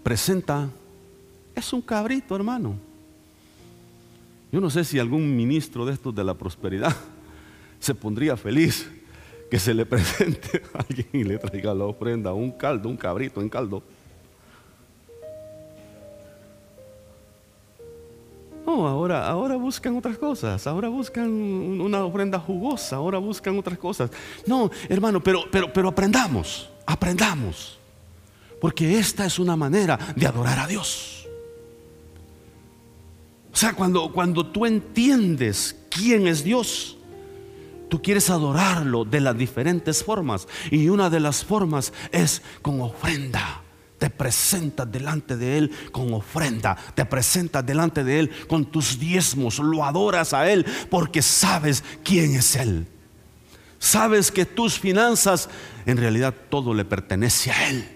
presenta 0.05 0.71
es 1.55 1.73
un 1.73 1.81
cabrito, 1.83 2.35
hermano. 2.35 2.75
Yo 4.51 4.61
no 4.61 4.71
sé 4.71 4.85
si 4.85 4.99
algún 4.99 5.35
ministro 5.37 5.85
de 5.85 5.93
estos 5.93 6.15
de 6.15 6.23
la 6.23 6.35
prosperidad 6.35 6.95
se 7.81 7.95
pondría 7.95 8.37
feliz 8.37 8.89
que 9.51 9.59
se 9.59 9.75
le 9.75 9.85
presente 9.85 10.63
a 10.75 10.79
alguien 10.79 11.09
y 11.13 11.25
le 11.25 11.39
traiga 11.39 11.75
la 11.75 11.85
ofrenda, 11.85 12.33
un 12.33 12.51
caldo, 12.53 12.89
un 12.89 12.97
cabrito 12.97 13.41
en 13.41 13.49
caldo. 13.49 13.83
No, 18.67 18.89
ahora, 18.89 19.29
ahora 19.29 19.57
buscan 19.57 19.97
otras 19.97 20.17
cosas, 20.17 20.67
ahora 20.67 20.89
buscan 20.89 21.29
una 21.29 22.05
ofrenda 22.05 22.39
jugosa, 22.39 22.97
ahora 22.97 23.19
buscan 23.19 23.59
otras 23.59 23.77
cosas. 23.77 24.11
No, 24.47 24.71
hermano, 24.89 25.23
pero, 25.23 25.45
pero, 25.51 25.71
pero 25.73 25.89
aprendamos, 25.89 26.71
aprendamos, 26.87 27.79
porque 28.61 28.99
esta 28.99 29.27
es 29.27 29.39
una 29.39 29.55
manera 29.55 29.99
de 30.17 30.27
adorar 30.27 30.59
a 30.61 30.67
Dios. 30.67 31.24
Sea, 33.57 33.75
cuando, 33.75 34.11
cuando 34.13 34.47
tú 34.47 34.67
entiendes 34.67 35.77
quién 35.91 36.27
es 36.27 36.43
Dios, 36.43 36.97
tú 37.89 38.03
quieres 38.03 38.31
adorarlo 38.31 39.05
de 39.05 39.21
las 39.21 39.37
diferentes 39.37 40.03
formas. 40.03 40.49
Y 40.71 40.89
una 40.89 41.11
de 41.11 41.21
las 41.21 41.45
formas 41.45 41.93
es 42.11 42.43
con 42.63 42.81
ofrenda. 42.81 43.63
Te 43.99 44.11
presentas 44.11 44.91
delante 44.91 45.37
de 45.37 45.59
Él 45.59 45.71
con 45.93 46.13
ofrenda. 46.13 46.77
Te 46.95 47.05
presentas 47.05 47.65
delante 47.65 48.03
de 48.03 48.19
Él 48.19 48.31
con 48.49 48.65
tus 48.67 48.99
diezmos. 48.99 49.61
Lo 49.61 49.85
adoras 49.85 50.35
a 50.35 50.51
Él 50.51 50.67
porque 50.91 51.23
sabes 51.23 51.85
quién 52.03 52.35
es 52.35 52.57
Él. 52.57 52.87
Sabes 53.79 54.33
que 54.33 54.47
tus 54.47 54.79
finanzas, 54.79 55.49
en 55.87 55.97
realidad 55.97 56.35
todo 56.49 56.75
le 56.75 56.85
pertenece 56.85 57.51
a 57.51 57.71
Él. 57.71 57.89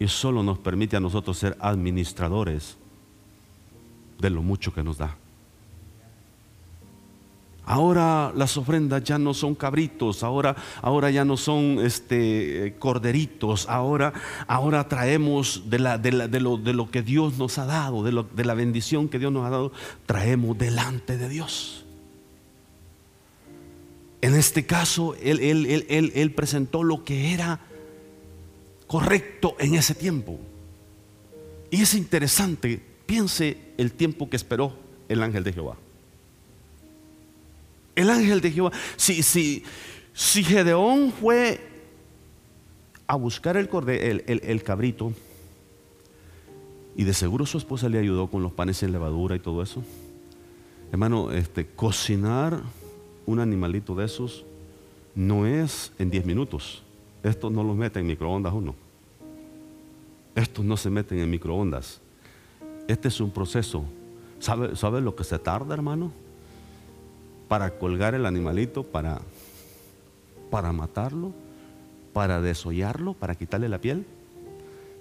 Y 0.00 0.08
solo 0.08 0.42
nos 0.42 0.58
permite 0.58 0.96
a 0.96 1.00
nosotros 1.00 1.38
ser 1.38 1.56
administradores 1.60 2.76
de 4.18 4.30
lo 4.30 4.42
mucho 4.42 4.72
que 4.72 4.82
nos 4.82 4.98
da. 4.98 5.16
Ahora 7.64 8.32
las 8.34 8.56
ofrendas 8.56 9.04
ya 9.04 9.18
no 9.18 9.34
son 9.34 9.54
cabritos, 9.54 10.22
ahora, 10.22 10.56
ahora 10.80 11.10
ya 11.10 11.26
no 11.26 11.36
son 11.36 11.80
este, 11.84 12.74
corderitos, 12.78 13.68
ahora, 13.68 14.14
ahora 14.46 14.88
traemos 14.88 15.64
de, 15.68 15.78
la, 15.78 15.98
de, 15.98 16.12
lo, 16.40 16.56
de, 16.56 16.72
lo, 16.72 16.90
que 16.90 17.02
Dios 17.02 17.36
nos 17.36 17.58
ha 17.58 17.66
dado, 17.66 18.02
de, 18.04 18.12
lo, 18.12 18.22
de 18.22 18.46
la 18.46 18.54
bendición 18.54 19.10
que 19.10 19.18
Dios 19.18 19.30
nos 19.30 19.44
ha 19.44 19.50
dado, 19.50 19.72
traemos 20.06 20.56
delante 20.56 21.18
de 21.18 21.28
Dios. 21.28 21.84
En 24.22 24.34
este 24.34 24.64
caso, 24.64 25.14
él, 25.22 25.38
él, 25.40 25.86
él, 25.90 26.10
él 26.14 26.32
presentó 26.32 26.82
lo 26.82 27.04
que 27.04 27.34
era 27.34 27.60
correcto 28.86 29.56
en 29.58 29.74
ese 29.74 29.94
tiempo. 29.94 30.40
Y 31.70 31.82
es 31.82 31.92
interesante, 31.92 32.87
piense 33.08 33.56
el 33.78 33.92
tiempo 33.92 34.28
que 34.28 34.36
esperó 34.36 34.74
el 35.08 35.22
ángel 35.22 35.42
de 35.42 35.54
Jehová. 35.54 35.76
El 37.96 38.10
ángel 38.10 38.42
de 38.42 38.52
Jehová, 38.52 38.70
si, 38.96 39.22
si, 39.22 39.64
si 40.12 40.44
Gedeón 40.44 41.10
fue 41.10 41.58
a 43.06 43.16
buscar 43.16 43.56
el, 43.56 43.70
el, 43.88 44.40
el, 44.44 44.62
cabrito, 44.62 45.14
y 46.94 47.04
de 47.04 47.14
seguro 47.14 47.46
su 47.46 47.56
esposa 47.56 47.88
le 47.88 47.98
ayudó 47.98 48.26
con 48.26 48.42
los 48.42 48.52
panes 48.52 48.82
en 48.82 48.92
levadura 48.92 49.34
y 49.34 49.38
todo 49.38 49.62
eso. 49.62 49.82
Hermano, 50.92 51.32
este, 51.32 51.66
cocinar 51.66 52.60
un 53.24 53.40
animalito 53.40 53.94
de 53.94 54.04
esos 54.04 54.44
no 55.14 55.46
es 55.46 55.92
en 55.98 56.10
10 56.10 56.26
minutos. 56.26 56.82
Estos 57.22 57.50
no 57.50 57.64
los 57.64 57.74
meten 57.74 58.02
en 58.02 58.08
microondas 58.08 58.52
uno. 58.52 58.74
Estos 60.34 60.62
no 60.62 60.76
se 60.76 60.90
meten 60.90 61.20
en 61.20 61.30
microondas. 61.30 62.02
Este 62.88 63.08
es 63.08 63.20
un 63.20 63.30
proceso. 63.30 63.84
¿Sabe, 64.40 64.74
¿Sabe 64.74 65.00
lo 65.02 65.14
que 65.14 65.22
se 65.22 65.38
tarda, 65.38 65.74
hermano? 65.74 66.10
Para 67.46 67.78
colgar 67.78 68.14
el 68.14 68.26
animalito, 68.26 68.82
para, 68.82 69.20
para 70.50 70.72
matarlo, 70.72 71.32
para 72.14 72.40
desollarlo, 72.40 73.12
para 73.12 73.34
quitarle 73.34 73.68
la 73.68 73.78
piel, 73.78 74.06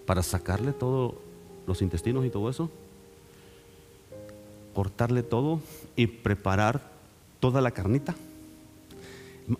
para 0.05 0.21
sacarle 0.21 0.73
todos 0.73 1.15
los 1.65 1.81
intestinos 1.81 2.25
y 2.25 2.29
todo 2.29 2.49
eso, 2.49 2.69
cortarle 4.73 5.23
todo 5.23 5.61
y 5.95 6.07
preparar 6.07 6.91
toda 7.39 7.61
la 7.61 7.71
carnita. 7.71 8.15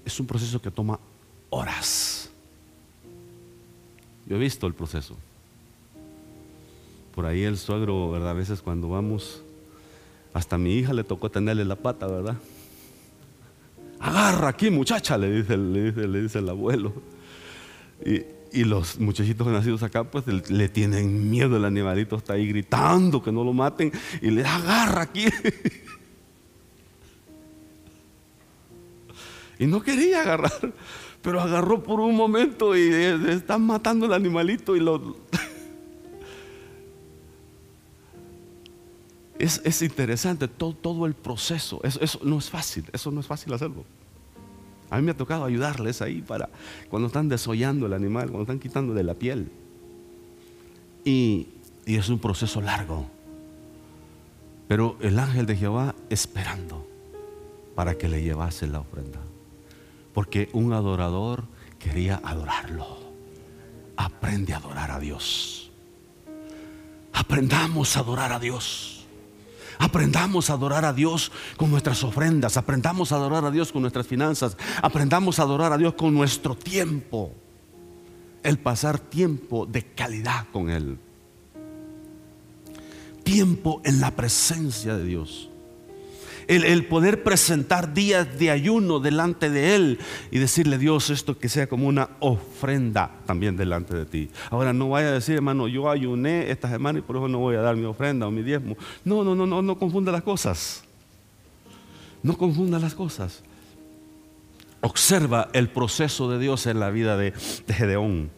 Es 0.04 0.20
un 0.20 0.28
proceso 0.28 0.62
que 0.62 0.70
toma 0.70 1.00
horas. 1.50 2.30
Yo 4.26 4.36
he 4.36 4.40
visto 4.40 4.68
el 4.68 4.74
proceso. 4.74 5.16
Por 7.18 7.26
ahí 7.26 7.44
el 7.46 7.58
suegro, 7.58 8.12
¿verdad? 8.12 8.30
A 8.30 8.34
veces 8.34 8.62
cuando 8.62 8.90
vamos, 8.90 9.42
hasta 10.36 10.60
mi 10.60 10.76
hija 10.76 10.94
le 10.94 11.04
tocó 11.04 11.32
tenerle 11.32 11.66
la 11.66 11.76
pata, 11.76 12.06
¿verdad? 12.06 12.38
Agarra 14.00 14.50
aquí, 14.50 14.70
muchacha, 14.70 15.18
le 15.18 15.32
dice, 15.32 15.58
le 15.58 15.86
dice, 15.86 16.08
le 16.08 16.22
dice 16.22 16.38
el 16.38 16.48
abuelo. 16.48 16.94
Y, 18.06 18.22
los 18.66 19.00
muchachitos 19.00 19.48
nacidos 19.48 19.82
acá, 19.82 20.04
pues 20.04 20.28
le 20.28 20.70
tienen 20.70 21.32
miedo, 21.32 21.58
el 21.58 21.66
animalito 21.66 22.18
está 22.18 22.34
ahí 22.34 22.50
gritando 22.50 23.24
que 23.24 23.32
no 23.32 23.44
lo 23.44 23.52
maten 23.52 23.92
y 24.22 24.30
le 24.30 24.46
agarra 24.46 25.02
aquí. 25.02 25.26
y 29.58 29.66
no 29.66 29.82
quería 29.82 30.22
agarrar, 30.22 30.72
pero 31.24 31.42
agarró 31.42 31.82
por 31.82 32.00
un 32.00 32.16
momento 32.16 32.78
y 32.78 32.92
están 33.30 33.64
matando 33.64 34.06
el 34.06 34.14
animalito 34.14 34.76
y 34.76 34.82
lo 34.82 35.18
Es, 39.40 39.62
es 39.64 39.82
interesante 39.82 40.48
todo, 40.48 40.74
todo, 40.74 41.06
el 41.06 41.14
proceso. 41.14 41.80
Eso, 41.84 42.20
no 42.24 42.40
es 42.40 42.50
fácil, 42.50 42.86
eso 42.92 43.12
no 43.12 43.20
es 43.20 43.28
fácil 43.28 43.54
hacerlo. 43.54 43.86
A 44.90 44.98
mí 44.98 45.04
me 45.04 45.12
ha 45.12 45.18
tocado 45.18 45.46
ayudarles 45.46 46.02
ahí 46.02 46.22
para 46.22 46.50
cuando 46.90 47.08
están 47.08 47.30
desollando 47.30 47.86
el 47.86 47.94
animal, 47.94 48.26
cuando 48.26 48.44
están 48.44 48.60
quitándole 48.60 49.04
la 49.04 49.14
piel. 49.14 49.52
Y, 51.06 51.48
y 51.86 51.96
es 51.96 52.10
un 52.10 52.20
proceso 52.20 52.62
largo. 52.62 53.06
Pero 54.68 54.98
el 55.02 55.20
ángel 55.20 55.46
de 55.46 55.56
Jehová 55.56 55.96
esperando 56.10 56.88
para 57.76 57.96
que 57.96 58.10
le 58.10 58.24
llevase 58.24 58.68
la 58.68 58.80
ofrenda. 58.80 59.20
Porque 60.14 60.50
un 60.54 60.74
adorador 60.74 61.44
quería 61.78 62.20
adorarlo. 62.24 62.98
Aprende 63.96 64.54
a 64.54 64.58
adorar 64.58 64.92
a 64.92 65.00
Dios. 65.00 65.72
Aprendamos 67.14 67.96
a 67.96 68.00
adorar 68.00 68.32
a 68.34 68.40
Dios. 68.40 68.97
Aprendamos 69.80 70.50
a 70.50 70.54
adorar 70.54 70.86
a 70.86 70.94
Dios 70.94 71.32
con 71.56 71.70
nuestras 71.70 72.04
ofrendas, 72.04 72.58
aprendamos 72.58 73.12
a 73.12 73.16
adorar 73.16 73.46
a 73.46 73.52
Dios 73.52 73.72
con 73.72 73.82
nuestras 73.82 74.08
finanzas, 74.08 74.58
aprendamos 74.82 75.40
a 75.40 75.44
adorar 75.44 75.72
a 75.74 75.78
Dios 75.78 75.94
con 75.94 76.14
nuestro 76.14 76.56
tiempo. 76.56 77.32
El 78.44 78.60
pasar 78.60 79.00
tiempo 79.00 79.66
de 79.66 79.84
calidad 79.84 80.48
con 80.54 80.70
Él. 80.70 80.98
Tiempo 83.24 83.82
en 83.84 84.00
la 84.00 84.12
presencia 84.12 84.96
de 84.96 85.04
Dios 85.04 85.47
el, 86.48 86.86
poder 86.86 87.24
presentar 87.24 87.94
días 87.94 88.40
de 88.40 88.52
ayuno 88.52 89.00
delante 89.00 89.50
de 89.50 89.76
Él 89.76 90.00
y 90.32 90.40
decirle, 90.40 90.78
Dios, 90.78 91.10
esto 91.10 91.38
que 91.38 91.50
sea 91.50 91.68
como 91.68 91.88
una 91.88 92.10
ofrenda 92.20 93.12
también 93.26 93.58
delante 93.58 93.96
de 93.96 94.06
ti. 94.06 94.30
Ahora 94.50 94.72
no 94.72 94.90
vaya 94.90 95.10
a 95.10 95.12
decir, 95.12 95.36
hermano, 95.36 95.68
yo 95.68 95.90
ayuné 95.90 96.50
esta 96.50 96.70
semana 96.70 97.00
y 97.00 97.02
por 97.02 97.18
eso 97.18 97.28
no 97.28 97.40
voy 97.40 97.56
a 97.56 97.62
dar 97.62 97.76
mi 97.76 97.86
ofrenda 97.86 98.28
o 98.28 98.32
mi 98.32 98.44
diezmo. 98.44 98.78
No, 99.04 99.24
no, 99.24 99.36
no, 99.36 99.46
no, 99.46 99.62
no 99.62 99.78
confunda 99.78 100.12
las 100.12 100.24
cosas. 100.24 100.84
No 102.24 102.38
confunda 102.38 102.80
las 102.80 102.96
cosas. 102.96 103.44
Observa 104.82 105.50
el 105.54 105.70
proceso 105.70 106.30
de 106.30 106.40
Dios 106.40 106.66
en 106.66 106.80
la 106.80 106.90
vida 106.92 107.18
de, 107.18 107.34
de 107.68 107.74
Gedeón. 107.74 108.30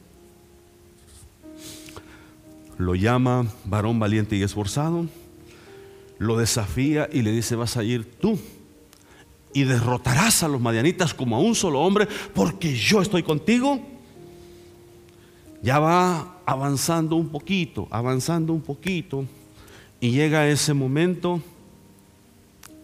Lo 2.78 2.96
llama 2.96 3.46
varón 3.66 4.00
valiente 4.00 4.36
y 4.36 4.42
esforzado 4.42 5.06
lo 6.20 6.38
desafía 6.38 7.10
y 7.12 7.22
le 7.22 7.32
dice, 7.32 7.56
vas 7.56 7.78
a 7.78 7.84
ir 7.84 8.06
tú 8.20 8.38
y 9.54 9.64
derrotarás 9.64 10.44
a 10.44 10.48
los 10.48 10.62
madianitas 10.62 11.14
como 11.14 11.36
a 11.36 11.40
un 11.40 11.56
solo 11.56 11.82
hombre 11.82 12.08
porque 12.36 12.76
yo 12.76 13.02
estoy 13.02 13.24
contigo. 13.24 13.80
Ya 15.64 15.80
va 15.80 16.42
avanzando 16.46 17.16
un 17.16 17.30
poquito, 17.30 17.88
avanzando 17.90 18.54
un 18.54 18.62
poquito 18.62 19.26
y 20.00 20.12
llega 20.12 20.48
ese 20.48 20.74
momento 20.74 21.42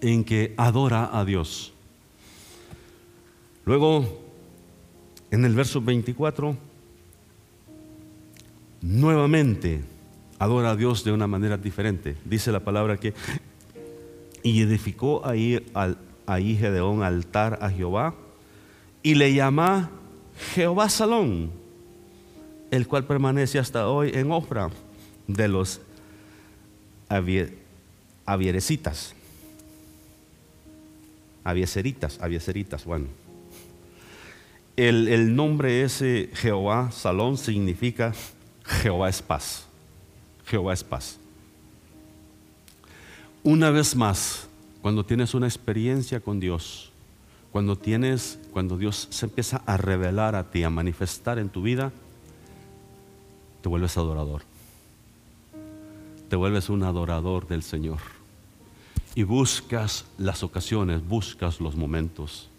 en 0.02 0.24
que 0.24 0.54
adora 0.58 1.10
a 1.14 1.24
Dios. 1.24 1.74
Luego, 3.66 4.22
en 5.32 5.46
el 5.46 5.56
verso 5.56 5.82
24, 5.82 6.56
nuevamente 8.82 9.95
adora 10.40 10.72
a 10.72 10.76
Dios 10.76 11.04
de 11.04 11.12
una 11.12 11.28
manera 11.28 11.58
diferente. 11.58 12.16
Dice 12.26 12.52
la 12.52 12.60
palabra 12.62 12.98
que, 12.98 13.14
y 14.44 14.62
edificó 14.62 15.26
ahí, 15.26 15.66
al, 15.74 15.98
ahí 16.26 16.56
Gedeón 16.58 17.04
altar 17.04 17.60
a 17.62 17.70
Jehová 17.70 18.16
y 19.04 19.16
le 19.16 19.34
llama 19.34 19.92
Jehová 20.54 20.90
Salón, 20.90 21.52
el 22.72 22.88
cual 22.88 23.06
permanece 23.06 23.60
hasta 23.60 23.88
hoy 23.88 24.12
en 24.14 24.32
Ofra 24.32 24.70
de 25.28 25.48
los 25.48 25.82
avierecitas. 28.26 29.14
Avieseritas, 31.44 32.20
avieseritas, 32.22 32.86
bueno. 32.86 33.06
El, 34.76 35.08
el 35.08 35.36
nombre 35.36 35.84
ese 35.84 36.32
Jehová 36.34 36.92
Salón 36.92 37.38
significa 37.38 38.14
Jehová 38.66 39.10
es 39.10 39.22
paz. 39.22 39.68
Jehová 40.46 40.74
es 40.74 40.84
paz. 40.84 41.18
Una 43.44 43.70
vez 43.70 43.96
más, 43.96 44.48
cuando 44.82 45.06
tienes 45.06 45.34
una 45.34 45.48
experiencia 45.48 46.20
con 46.20 46.40
Dios, 46.40 46.92
cuando 47.52 47.78
tienes, 47.78 48.40
cuando 48.52 48.78
Dios 48.78 49.08
se 49.12 49.26
empieza 49.26 49.62
a 49.66 49.78
revelar 49.78 50.36
a 50.36 50.52
ti, 50.52 50.64
a 50.64 50.70
manifestar 50.70 51.40
en 51.40 51.50
tu 51.50 51.62
vida, 51.62 51.92
te 53.62 53.70
vuelves 53.70 53.98
adorador. 53.98 54.42
Te 56.30 56.36
vuelves 56.36 56.70
un 56.70 56.84
adorador 56.84 57.48
del 57.48 57.64
Señor. 57.64 58.00
y 59.18 59.24
buscas 59.24 60.06
las 60.18 60.44
ocasiones, 60.44 61.08
buscas 61.08 61.62
los 61.62 61.78
momentos. 61.78 62.50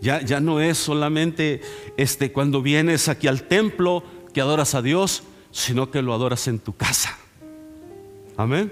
Ya, 0.00 0.22
ya 0.22 0.38
no 0.38 0.60
es 0.60 0.78
solamente 0.78 1.62
este, 1.96 2.30
cuando 2.30 2.62
vienes 2.62 3.08
aquí 3.08 3.26
al 3.26 3.42
templo 3.42 4.04
que 4.32 4.40
adoras 4.40 4.76
a 4.76 4.82
Dios, 4.82 5.24
sino 5.56 5.90
que 5.90 6.02
lo 6.02 6.12
adoras 6.12 6.46
en 6.48 6.58
tu 6.58 6.76
casa. 6.76 7.16
Amén. 8.36 8.70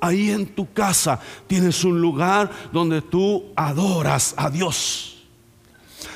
Ahí 0.00 0.30
en 0.30 0.46
tu 0.46 0.72
casa 0.72 1.20
tienes 1.46 1.84
un 1.84 2.00
lugar 2.00 2.50
donde 2.72 3.02
tú 3.02 3.52
adoras 3.54 4.34
a 4.36 4.50
Dios. 4.50 5.24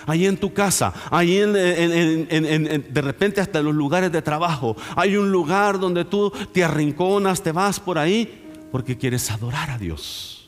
Ahí 0.06 0.26
en 0.26 0.36
tu 0.38 0.52
casa, 0.52 0.92
ahí 1.10 1.38
en, 1.38 1.52
de 1.52 3.00
repente 3.00 3.40
hasta 3.40 3.60
en 3.60 3.66
los 3.66 3.74
lugares 3.74 4.10
de 4.10 4.20
trabajo, 4.22 4.76
hay 4.96 5.16
un 5.16 5.30
lugar 5.30 5.78
donde 5.78 6.04
tú 6.04 6.32
te 6.52 6.64
arrinconas, 6.64 7.40
te 7.40 7.52
vas 7.52 7.78
por 7.78 7.96
ahí 7.96 8.66
porque 8.72 8.98
quieres 8.98 9.30
adorar 9.30 9.70
a 9.70 9.78
Dios. 9.78 10.39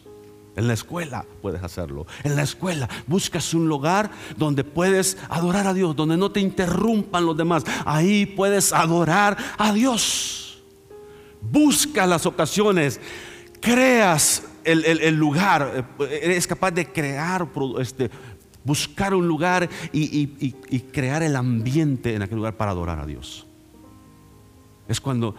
En 0.54 0.68
la 0.68 0.74
escuela 0.74 1.24
puedes 1.40 1.62
hacerlo. 1.62 2.06
En 2.24 2.36
la 2.36 2.42
escuela 2.42 2.88
buscas 3.06 3.54
un 3.54 3.68
lugar 3.68 4.10
donde 4.36 4.64
puedes 4.64 5.16
adorar 5.28 5.66
a 5.66 5.74
Dios, 5.74 5.96
donde 5.96 6.16
no 6.16 6.30
te 6.30 6.40
interrumpan 6.40 7.24
los 7.24 7.36
demás. 7.36 7.64
Ahí 7.86 8.26
puedes 8.26 8.72
adorar 8.72 9.36
a 9.56 9.72
Dios. 9.72 10.62
Busca 11.40 12.06
las 12.06 12.26
ocasiones, 12.26 13.00
creas 13.60 14.44
el, 14.64 15.16
lugar, 15.16 15.88
eres 15.98 16.46
capaz 16.46 16.70
de 16.70 16.92
crear, 16.92 17.48
este, 17.80 18.10
buscar 18.62 19.14
un 19.14 19.26
lugar 19.26 19.68
y, 19.92 20.30
y 20.38 20.80
crear 20.80 21.22
el 21.22 21.34
ambiente 21.34 22.14
en 22.14 22.22
aquel 22.22 22.36
lugar 22.36 22.56
para 22.56 22.70
adorar 22.72 23.00
a 23.00 23.06
Dios. 23.06 23.46
Es 24.86 25.00
cuando 25.00 25.34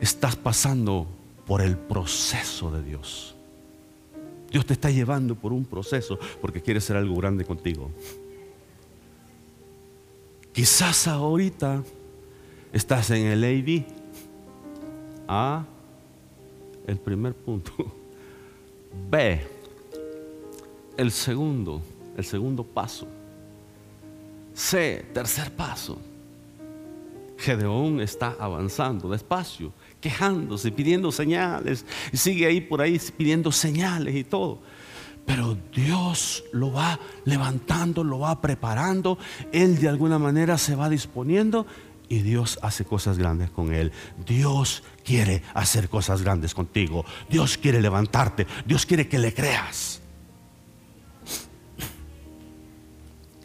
estás 0.00 0.34
pasando 0.34 1.06
por 1.46 1.62
el 1.62 1.78
proceso 1.78 2.70
de 2.70 2.82
Dios. 2.82 3.36
Dios 4.50 4.66
te 4.66 4.72
está 4.72 4.90
llevando 4.90 5.34
por 5.34 5.52
un 5.52 5.64
proceso 5.64 6.18
porque 6.40 6.60
quiere 6.60 6.78
hacer 6.78 6.96
algo 6.96 7.14
grande 7.16 7.44
contigo. 7.44 7.90
Quizás 10.52 11.06
ahorita 11.06 11.82
estás 12.72 13.10
en 13.10 13.26
el 13.26 13.44
AV. 13.44 13.84
A, 15.28 15.64
el 16.86 16.98
primer 16.98 17.34
punto. 17.34 17.72
B, 19.10 19.40
el 20.96 21.12
segundo, 21.12 21.80
el 22.16 22.24
segundo 22.24 22.64
paso. 22.64 23.06
C, 24.52 25.06
tercer 25.14 25.52
paso. 25.52 25.98
Gedeón 27.38 28.00
está 28.00 28.36
avanzando 28.38 29.08
despacio 29.08 29.72
quejándose, 30.00 30.72
pidiendo 30.72 31.12
señales, 31.12 31.84
y 32.12 32.16
sigue 32.16 32.46
ahí 32.46 32.60
por 32.60 32.80
ahí 32.80 33.00
pidiendo 33.16 33.52
señales 33.52 34.14
y 34.14 34.24
todo. 34.24 34.60
Pero 35.26 35.56
Dios 35.74 36.44
lo 36.52 36.72
va 36.72 36.98
levantando, 37.24 38.02
lo 38.02 38.20
va 38.20 38.40
preparando, 38.40 39.18
Él 39.52 39.78
de 39.78 39.88
alguna 39.88 40.18
manera 40.18 40.58
se 40.58 40.74
va 40.74 40.88
disponiendo 40.88 41.66
y 42.08 42.18
Dios 42.22 42.58
hace 42.62 42.84
cosas 42.84 43.18
grandes 43.18 43.50
con 43.50 43.72
Él. 43.72 43.92
Dios 44.26 44.82
quiere 45.04 45.42
hacer 45.54 45.88
cosas 45.88 46.22
grandes 46.22 46.54
contigo. 46.54 47.04
Dios 47.28 47.56
quiere 47.56 47.80
levantarte. 47.80 48.48
Dios 48.66 48.84
quiere 48.84 49.06
que 49.06 49.20
le 49.20 49.32
creas. 49.32 50.00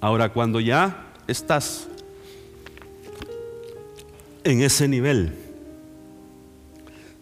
Ahora, 0.01 0.33
cuando 0.33 0.59
ya 0.59 1.13
estás 1.27 1.87
en 4.43 4.63
ese 4.63 4.87
nivel, 4.87 5.44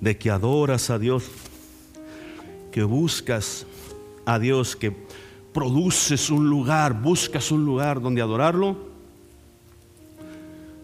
de 0.03 0.17
que 0.17 0.29
adoras 0.29 0.89
a 0.89 0.99
Dios, 0.99 1.23
que 2.73 2.83
buscas 2.83 3.65
a 4.25 4.37
Dios, 4.37 4.75
que 4.75 4.93
produces 5.53 6.29
un 6.29 6.49
lugar, 6.49 7.01
buscas 7.01 7.49
un 7.51 7.63
lugar 7.63 8.01
donde 8.01 8.21
adorarlo, 8.21 8.75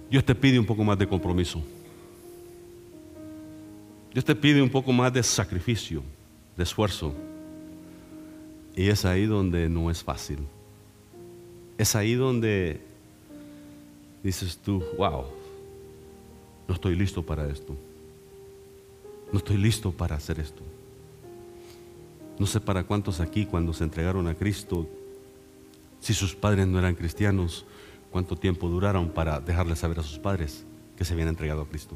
Dios 0.09 0.23
te 0.23 0.33
pide 0.33 0.57
un 0.57 0.65
poco 0.65 0.85
más 0.85 0.97
de 0.97 1.05
compromiso. 1.05 1.61
Dios 4.13 4.23
te 4.23 4.35
pide 4.35 4.61
un 4.61 4.69
poco 4.69 4.93
más 4.93 5.11
de 5.11 5.21
sacrificio, 5.21 6.01
de 6.55 6.63
esfuerzo. 6.63 7.13
Y 8.73 8.87
es 8.87 9.03
ahí 9.03 9.25
donde 9.25 9.67
no 9.67 9.91
es 9.91 10.01
fácil. 10.01 10.39
Es 11.77 11.93
ahí 11.93 12.13
donde 12.13 12.79
dices 14.23 14.57
tú, 14.57 14.81
wow, 14.97 15.25
no 16.69 16.73
estoy 16.73 16.95
listo 16.95 17.21
para 17.21 17.49
esto. 17.49 17.75
No 19.31 19.37
estoy 19.37 19.57
listo 19.57 19.91
para 19.91 20.15
hacer 20.15 20.39
esto. 20.39 20.63
No 22.39 22.47
sé 22.47 22.59
para 22.59 22.83
cuántos 22.83 23.19
aquí 23.19 23.45
cuando 23.45 23.73
se 23.73 23.83
entregaron 23.83 24.27
a 24.27 24.35
Cristo, 24.35 24.87
si 25.99 26.13
sus 26.13 26.35
padres 26.35 26.67
no 26.67 26.79
eran 26.79 26.95
cristianos, 26.95 27.65
cuánto 28.11 28.35
tiempo 28.37 28.69
duraron 28.69 29.09
para 29.09 29.39
dejarles 29.39 29.79
saber 29.79 29.99
a 29.99 30.03
sus 30.03 30.17
padres 30.17 30.65
que 30.95 31.05
se 31.05 31.13
habían 31.13 31.27
entregado 31.27 31.61
a 31.61 31.67
Cristo. 31.67 31.95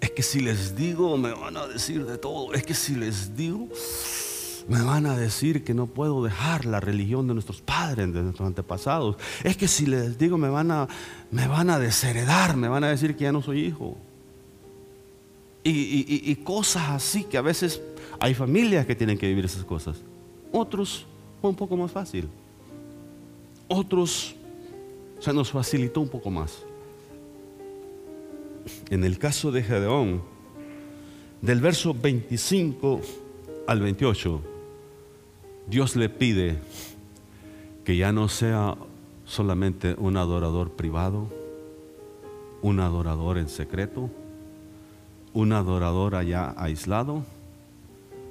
Es 0.00 0.10
que 0.10 0.22
si 0.22 0.40
les 0.40 0.76
digo, 0.76 1.16
me 1.16 1.32
van 1.32 1.56
a 1.56 1.66
decir 1.66 2.04
de 2.04 2.18
todo. 2.18 2.52
Es 2.52 2.64
que 2.64 2.74
si 2.74 2.96
les 2.96 3.36
digo, 3.36 3.68
me 4.68 4.82
van 4.82 5.06
a 5.06 5.16
decir 5.16 5.62
que 5.62 5.72
no 5.72 5.86
puedo 5.86 6.24
dejar 6.24 6.64
la 6.64 6.80
religión 6.80 7.28
de 7.28 7.34
nuestros 7.34 7.62
padres, 7.62 8.12
de 8.12 8.22
nuestros 8.22 8.46
antepasados. 8.46 9.16
Es 9.44 9.56
que 9.56 9.68
si 9.68 9.86
les 9.86 10.18
digo, 10.18 10.36
me 10.36 10.48
van 10.48 10.70
a, 10.72 10.88
me 11.30 11.46
van 11.46 11.70
a 11.70 11.78
desheredar, 11.78 12.56
me 12.56 12.68
van 12.68 12.84
a 12.84 12.88
decir 12.88 13.14
que 13.14 13.24
ya 13.24 13.32
no 13.32 13.40
soy 13.40 13.64
hijo 13.64 13.96
y, 15.62 16.34
cosas 16.36 16.90
así 16.90 17.24
que 17.24 17.36
a 17.36 17.42
veces 17.42 17.82
hay 18.18 18.34
familias 18.34 18.86
que 18.86 18.94
tienen 18.94 19.18
que 19.18 19.28
vivir 19.28 19.44
esas 19.44 19.64
cosas. 19.64 19.96
Otros 20.52 21.06
fue 21.40 21.50
un 21.50 21.56
poco 21.56 21.76
más 21.76 21.92
fácil. 21.92 22.28
Otros 23.68 24.34
se 25.20 25.32
nos 25.32 25.50
facilitó 25.50 26.00
un 26.00 26.08
poco 26.08 26.30
más. 26.30 26.64
En 28.90 29.04
el 29.04 29.18
caso 29.18 29.52
de 29.52 29.62
Gedeón, 29.62 30.22
del 31.40 31.60
verso 31.60 31.94
25 31.94 33.00
al 33.66 33.80
28, 33.80 34.40
Dios 35.68 35.96
le 35.96 36.08
pide 36.08 36.58
que 37.84 37.96
ya 37.96 38.12
no 38.12 38.28
sea 38.28 38.76
solamente 39.24 39.94
un 39.98 40.16
adorador 40.16 40.72
privado, 40.72 41.28
un 42.62 42.80
adorador 42.80 43.38
en 43.38 43.48
secreto, 43.48 44.10
un 45.32 45.52
adorador 45.52 46.14
allá 46.14 46.54
aislado, 46.56 47.24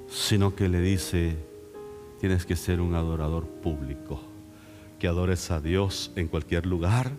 sino 0.08 0.54
que 0.54 0.68
le 0.68 0.80
dice, 0.80 1.36
tienes 2.20 2.44
que 2.44 2.56
ser 2.56 2.80
un 2.80 2.94
adorador 2.94 3.46
público, 3.46 4.20
que 4.98 5.08
adores 5.08 5.50
a 5.50 5.60
Dios 5.60 6.10
en 6.16 6.28
cualquier 6.28 6.66
lugar, 6.66 7.10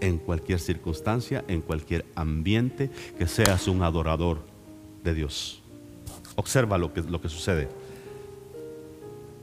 en 0.00 0.18
cualquier 0.18 0.58
circunstancia, 0.58 1.44
en 1.48 1.60
cualquier 1.60 2.04
ambiente, 2.14 2.90
que 3.18 3.26
seas 3.26 3.68
un 3.68 3.82
adorador 3.82 4.38
de 5.04 5.14
Dios. 5.14 5.62
Observa 6.36 6.78
lo 6.78 6.92
que, 6.92 7.02
lo 7.02 7.20
que 7.20 7.28
sucede. 7.28 7.68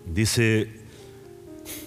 Dice 0.05 0.69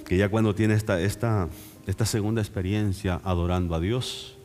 que 0.06 0.16
ya 0.16 0.28
cuando 0.28 0.54
tiene 0.54 0.74
esta, 0.74 1.00
esta, 1.00 1.48
esta 1.86 2.04
segunda 2.04 2.40
experiencia 2.40 3.20
adorando 3.24 3.74
a 3.74 3.80
Dios, 3.80 4.36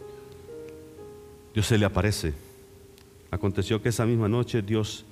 Dios 1.54 1.68
se 1.68 1.78
le 1.78 1.86
aparece 1.86 2.34
Aconteció 3.32 3.82
que 3.82 3.90
esa 3.90 4.06
misma 4.06 4.28
noche 4.28 4.62
Dios, 4.62 5.06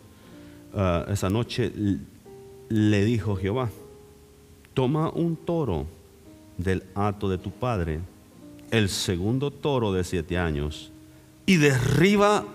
ah, 0.76 1.06
esa 1.10 1.30
noche 1.30 1.72
le 2.68 3.06
dijo 3.06 3.36
Jehová, 3.36 3.70
toma 4.74 5.10
un 5.10 5.38
toro 5.38 5.88
del 6.58 6.84
hato 6.94 7.30
de 7.30 7.38
tu 7.38 7.52
padre, 7.52 8.00
el 8.72 8.90
segundo 8.90 9.52
toro 9.52 9.94
de 9.94 10.04
siete 10.04 10.38
años, 10.38 10.92
y 11.46 11.58
derriba 11.58 12.46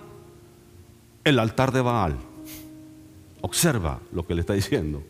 el 1.25 1.39
altar 1.39 1.73
de 1.73 1.81
Baal. 1.81 2.17
Observa 3.41 4.01
lo 4.13 4.27
que 4.27 4.35
le 4.35 4.43
está 4.43 4.53
diciendo. 4.53 5.03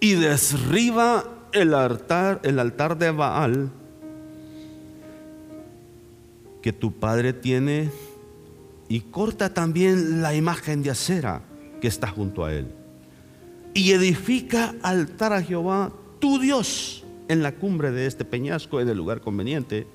Y 0.00 0.14
derriba 0.14 1.24
el 1.52 1.74
altar, 1.74 2.40
el 2.44 2.58
altar 2.58 2.96
de 2.96 3.10
Baal 3.10 3.70
que 6.62 6.72
tu 6.72 6.92
padre 6.92 7.32
tiene 7.32 7.90
y 8.88 9.00
corta 9.00 9.52
también 9.52 10.22
la 10.22 10.34
imagen 10.34 10.82
de 10.82 10.90
acera 10.90 11.42
que 11.80 11.88
está 11.88 12.08
junto 12.08 12.44
a 12.44 12.52
él. 12.52 12.68
Y 13.74 13.92
edifica 13.92 14.74
altar 14.82 15.32
a 15.32 15.42
Jehová, 15.42 15.92
tu 16.18 16.38
Dios, 16.38 17.04
en 17.28 17.42
la 17.42 17.52
cumbre 17.52 17.92
de 17.92 18.06
este 18.06 18.24
peñasco, 18.24 18.80
en 18.80 18.88
el 18.88 18.96
lugar 18.96 19.20
conveniente. 19.20 19.86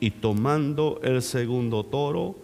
Y 0.00 0.10
tomando 0.10 1.00
el 1.02 1.22
segundo 1.22 1.84
toro, 1.84 2.36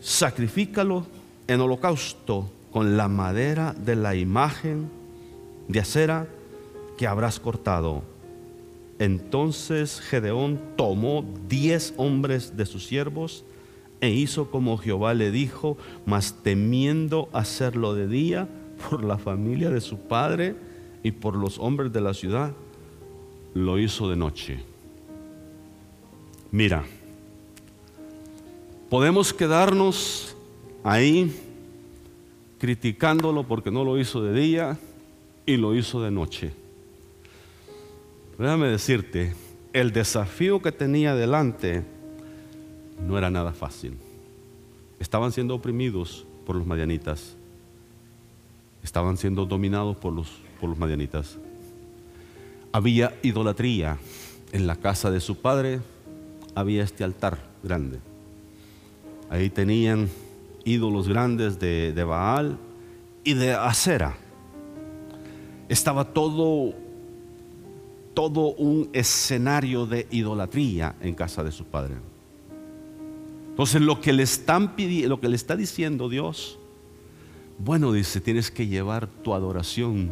sacrifícalo 0.00 1.06
en 1.46 1.60
holocausto 1.60 2.50
con 2.70 2.96
la 2.96 3.08
madera 3.08 3.74
de 3.74 3.96
la 3.96 4.14
imagen 4.14 4.90
de 5.68 5.80
acera 5.80 6.28
que 6.98 7.06
habrás 7.06 7.40
cortado. 7.40 8.02
Entonces 8.98 10.00
Gedeón 10.00 10.60
tomó 10.76 11.24
diez 11.48 11.94
hombres 11.96 12.56
de 12.56 12.66
sus 12.66 12.86
siervos, 12.86 13.44
e 14.04 14.10
hizo 14.10 14.50
como 14.50 14.76
Jehová 14.76 15.14
le 15.14 15.30
dijo, 15.30 15.78
mas 16.04 16.42
temiendo 16.42 17.30
hacerlo 17.32 17.94
de 17.94 18.06
día 18.06 18.48
por 18.90 19.02
la 19.02 19.16
familia 19.16 19.70
de 19.70 19.80
su 19.80 19.98
padre 19.98 20.54
y 21.02 21.12
por 21.12 21.36
los 21.36 21.58
hombres 21.58 21.90
de 21.90 22.02
la 22.02 22.12
ciudad, 22.12 22.52
lo 23.54 23.78
hizo 23.78 24.10
de 24.10 24.16
noche. 24.16 24.58
Mira, 26.50 26.84
podemos 28.90 29.32
quedarnos 29.32 30.36
ahí 30.82 31.34
criticándolo 32.58 33.44
porque 33.44 33.70
no 33.70 33.84
lo 33.84 33.98
hizo 33.98 34.22
de 34.22 34.38
día 34.38 34.78
y 35.46 35.56
lo 35.56 35.74
hizo 35.74 36.02
de 36.02 36.10
noche. 36.10 36.52
Déjame 38.38 38.68
decirte, 38.68 39.34
el 39.72 39.92
desafío 39.92 40.60
que 40.60 40.72
tenía 40.72 41.14
delante 41.14 41.84
no 43.00 43.18
era 43.18 43.30
nada 43.30 43.52
fácil. 43.52 43.96
Estaban 44.98 45.32
siendo 45.32 45.54
oprimidos 45.54 46.24
por 46.46 46.56
los 46.56 46.66
madianitas. 46.66 47.36
Estaban 48.82 49.16
siendo 49.16 49.46
dominados 49.46 49.96
por 49.96 50.12
los, 50.12 50.28
por 50.60 50.68
los 50.68 50.78
madianitas. 50.78 51.38
Había 52.72 53.14
idolatría. 53.22 53.98
En 54.52 54.68
la 54.68 54.76
casa 54.76 55.10
de 55.10 55.20
su 55.20 55.36
padre 55.36 55.80
había 56.54 56.84
este 56.84 57.02
altar 57.02 57.38
grande. 57.62 57.98
Ahí 59.28 59.50
tenían 59.50 60.08
ídolos 60.64 61.08
grandes 61.08 61.58
de, 61.58 61.92
de 61.92 62.04
Baal 62.04 62.56
y 63.24 63.34
de 63.34 63.52
Acera. 63.52 64.16
Estaba 65.68 66.04
todo, 66.04 66.72
todo 68.12 68.54
un 68.54 68.90
escenario 68.92 69.86
de 69.86 70.06
idolatría 70.10 70.94
en 71.00 71.14
casa 71.14 71.42
de 71.42 71.50
su 71.50 71.64
padre. 71.64 71.96
Entonces 73.54 73.80
lo 73.82 74.00
que 74.00 74.12
le 74.12 74.24
están 74.24 74.74
pidiendo, 74.74 75.10
lo 75.10 75.20
que 75.20 75.28
le 75.28 75.36
está 75.36 75.54
diciendo 75.54 76.08
Dios, 76.08 76.58
bueno, 77.60 77.92
dice, 77.92 78.20
tienes 78.20 78.50
que 78.50 78.66
llevar 78.66 79.06
tu 79.06 79.32
adoración 79.32 80.10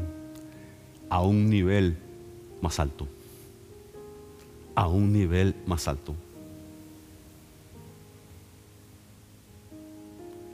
a 1.10 1.22
un 1.22 1.50
nivel 1.50 1.96
más 2.60 2.78
alto. 2.78 3.08
A 4.76 4.86
un 4.86 5.12
nivel 5.12 5.56
más 5.66 5.88
alto. 5.88 6.14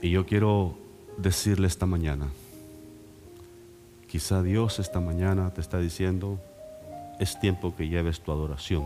Y 0.01 0.09
yo 0.09 0.25
quiero 0.25 0.75
decirle 1.15 1.67
esta 1.67 1.85
mañana, 1.85 2.27
quizá 4.07 4.41
Dios 4.41 4.79
esta 4.79 4.99
mañana 4.99 5.53
te 5.53 5.61
está 5.61 5.77
diciendo, 5.77 6.39
es 7.19 7.39
tiempo 7.39 7.75
que 7.75 7.87
lleves 7.87 8.19
tu 8.19 8.31
adoración 8.31 8.85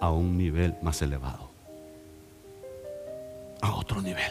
a 0.00 0.10
un 0.10 0.36
nivel 0.36 0.74
más 0.82 1.00
elevado 1.00 1.49
otro 3.80 4.02
nivel. 4.02 4.30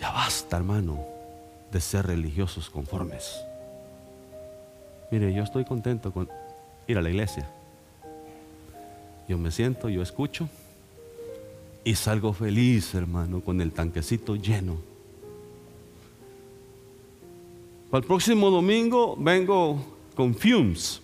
Ya 0.00 0.10
basta, 0.10 0.56
hermano, 0.56 0.98
de 1.70 1.80
ser 1.80 2.06
religiosos 2.06 2.70
conformes. 2.70 3.44
Mire, 5.10 5.32
yo 5.32 5.42
estoy 5.42 5.64
contento 5.64 6.10
con 6.10 6.28
ir 6.86 6.96
a 6.96 7.02
la 7.02 7.10
iglesia. 7.10 7.46
Yo 9.28 9.36
me 9.38 9.50
siento, 9.50 9.88
yo 9.88 10.02
escucho 10.02 10.48
y 11.84 11.94
salgo 11.94 12.32
feliz, 12.32 12.94
hermano, 12.94 13.40
con 13.42 13.60
el 13.60 13.72
tanquecito 13.72 14.34
lleno. 14.34 14.76
Para 17.90 18.00
el 18.00 18.06
próximo 18.06 18.50
domingo 18.50 19.16
vengo 19.18 19.84
con 20.16 20.34
fumes, 20.34 21.02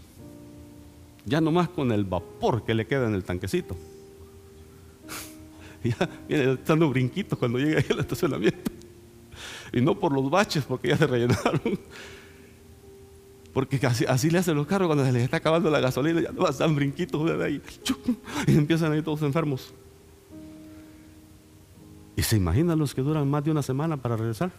ya 1.27 1.41
nomás 1.41 1.69
con 1.69 1.93
el 1.93 2.05
vapor 2.05 2.65
que 2.65 2.75
le 2.75 2.87
queda 2.87 3.07
en 3.07 3.15
el 3.15 3.25
tanquecito. 3.25 3.77
ya 5.85 6.09
viene 6.29 6.59
dando 6.67 6.89
brinquitos 6.89 7.39
cuando 7.39 7.59
llega 7.59 7.79
ahí 7.79 7.87
al 7.91 8.01
estacionamiento. 8.01 8.71
Y 9.73 9.81
no 9.81 9.99
por 9.99 10.13
los 10.13 10.31
baches, 10.31 10.65
porque 10.65 10.89
ya 10.89 10.97
se 10.97 11.07
rellenaron. 11.07 11.79
Porque 13.53 13.85
así, 13.87 14.05
así 14.07 14.31
le 14.31 14.39
hacen 14.39 14.57
los 14.57 14.67
carros 14.67 14.87
cuando 14.89 15.05
se 15.05 15.13
les 15.13 15.25
está 15.25 15.39
acabando 15.39 15.71
la 15.71 15.81
gasolina, 15.81 16.21
ya 16.21 16.33
no 16.33 16.45
dan 16.45 16.75
brinquitos 16.75 17.25
de 17.25 17.45
ahí. 17.45 17.63
Y 18.47 18.57
empiezan 18.57 18.93
ahí 18.93 19.03
todos 19.03 19.23
enfermos. 19.23 19.73
¿Y 22.17 22.23
se 22.23 22.37
imaginan 22.37 22.79
los 22.79 22.95
que 22.95 23.03
duran 23.03 23.29
más 23.29 23.45
de 23.45 23.51
una 23.51 23.63
semana 23.63 23.97
para 23.97 24.17
regresar? 24.17 24.51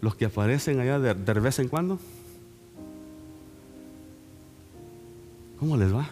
Los 0.00 0.14
que 0.14 0.24
aparecen 0.24 0.80
allá 0.80 0.98
de, 0.98 1.14
de 1.14 1.40
vez 1.40 1.58
en 1.58 1.68
cuando. 1.68 1.98
¿Cómo 5.58 5.76
les 5.76 5.92
va? 5.92 6.08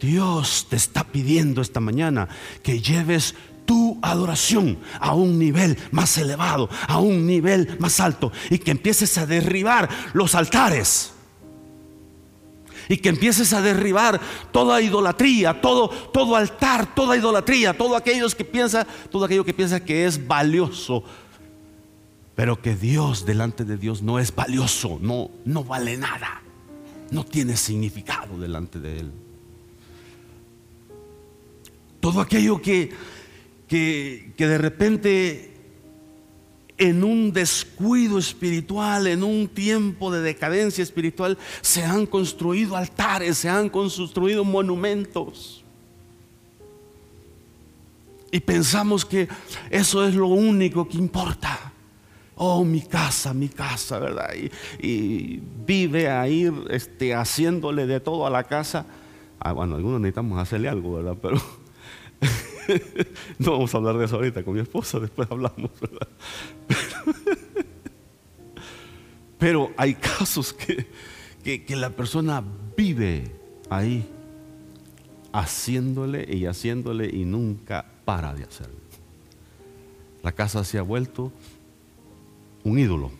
Dios 0.00 0.66
te 0.68 0.76
está 0.76 1.04
pidiendo 1.04 1.60
esta 1.60 1.80
mañana 1.80 2.28
que 2.62 2.80
lleves 2.80 3.34
tu 3.68 3.98
adoración 4.00 4.78
a 4.98 5.14
un 5.14 5.38
nivel 5.38 5.76
más 5.90 6.16
elevado, 6.16 6.70
a 6.86 6.98
un 7.00 7.26
nivel 7.26 7.76
más 7.78 8.00
alto 8.00 8.32
y 8.48 8.58
que 8.58 8.70
empieces 8.70 9.18
a 9.18 9.26
derribar 9.26 9.88
los 10.14 10.34
altares. 10.34 11.12
Y 12.88 12.96
que 12.96 13.10
empieces 13.10 13.52
a 13.52 13.60
derribar 13.60 14.18
toda 14.50 14.80
idolatría, 14.80 15.60
todo, 15.60 15.90
todo 15.90 16.34
altar, 16.34 16.94
toda 16.94 17.18
idolatría, 17.18 17.76
todo 17.76 17.94
aquello 17.94 18.26
que 18.30 18.46
piensa, 18.46 18.86
todo 19.10 19.26
aquello 19.26 19.44
que 19.44 19.52
piensa 19.52 19.84
que 19.84 20.06
es 20.06 20.26
valioso, 20.26 21.04
pero 22.34 22.62
que 22.62 22.74
Dios 22.74 23.26
delante 23.26 23.66
de 23.66 23.76
Dios 23.76 24.00
no 24.00 24.18
es 24.18 24.34
valioso, 24.34 24.98
no, 25.02 25.30
no 25.44 25.64
vale 25.64 25.98
nada, 25.98 26.40
no 27.10 27.24
tiene 27.24 27.58
significado 27.58 28.38
delante 28.38 28.80
de 28.80 29.00
Él 29.00 29.12
todo 32.00 32.20
aquello 32.20 32.60
que, 32.60 32.90
que, 33.68 34.32
de 34.36 34.58
repente 34.58 35.52
en 36.78 37.02
un 37.02 37.32
descuido 37.32 38.18
espiritual, 38.18 39.08
en 39.08 39.24
un 39.24 39.48
tiempo 39.48 40.12
de 40.12 40.20
decadencia 40.20 40.82
espiritual, 40.82 41.36
se 41.60 41.84
han 41.84 42.06
construido 42.06 42.76
altares, 42.76 43.38
se 43.38 43.48
han 43.48 43.68
construido 43.68 44.44
monumentos. 44.44 45.64
Y 48.30 48.40
pensamos 48.40 49.04
que 49.04 49.28
eso 49.70 50.06
es 50.06 50.14
lo 50.14 50.28
único 50.28 50.88
que 50.88 50.98
importa. 50.98 51.72
Oh, 52.36 52.64
mi 52.64 52.82
casa, 52.82 53.34
mi 53.34 53.48
casa, 53.48 53.98
¿verdad? 53.98 54.30
Y, 54.80 55.42
vive 55.66 56.08
ahí 56.08 56.50
este, 56.70 57.12
haciéndole 57.12 57.86
de 57.86 57.98
todo 57.98 58.24
a 58.24 58.30
la 58.30 58.44
casa. 58.44 58.86
Ah, 59.40 59.52
bueno, 59.52 59.74
algunos 59.74 60.00
necesitamos 60.00 60.38
hacerle 60.38 60.68
algo, 60.68 60.94
¿verdad? 60.94 61.16
Pero 61.20 61.40
no 63.38 63.52
vamos 63.52 63.74
a 63.74 63.78
hablar 63.78 63.98
de 63.98 64.04
eso 64.04 64.16
ahorita 64.16 64.42
con 64.42 64.54
mi 64.54 64.60
esposa, 64.60 64.98
después 65.00 65.28
hablamos. 65.30 65.70
Pero, 69.38 69.72
hay 69.76 69.94
casos 69.94 70.52
que, 70.52 70.86
que, 71.42 71.76
la 71.76 71.90
persona 71.90 72.42
vive 72.76 73.30
ahí 73.70 74.04
haciéndole 75.32 76.26
y 76.28 76.46
haciéndole 76.46 77.08
y 77.08 77.24
nunca 77.24 77.86
para 78.04 78.34
de 78.34 78.44
hacerlo. 78.44 78.74
La 80.22 80.32
casa 80.32 80.64
se 80.64 80.78
ha 80.78 80.82
vuelto 80.82 81.32
un 82.64 82.78
ídolo. 82.78 83.12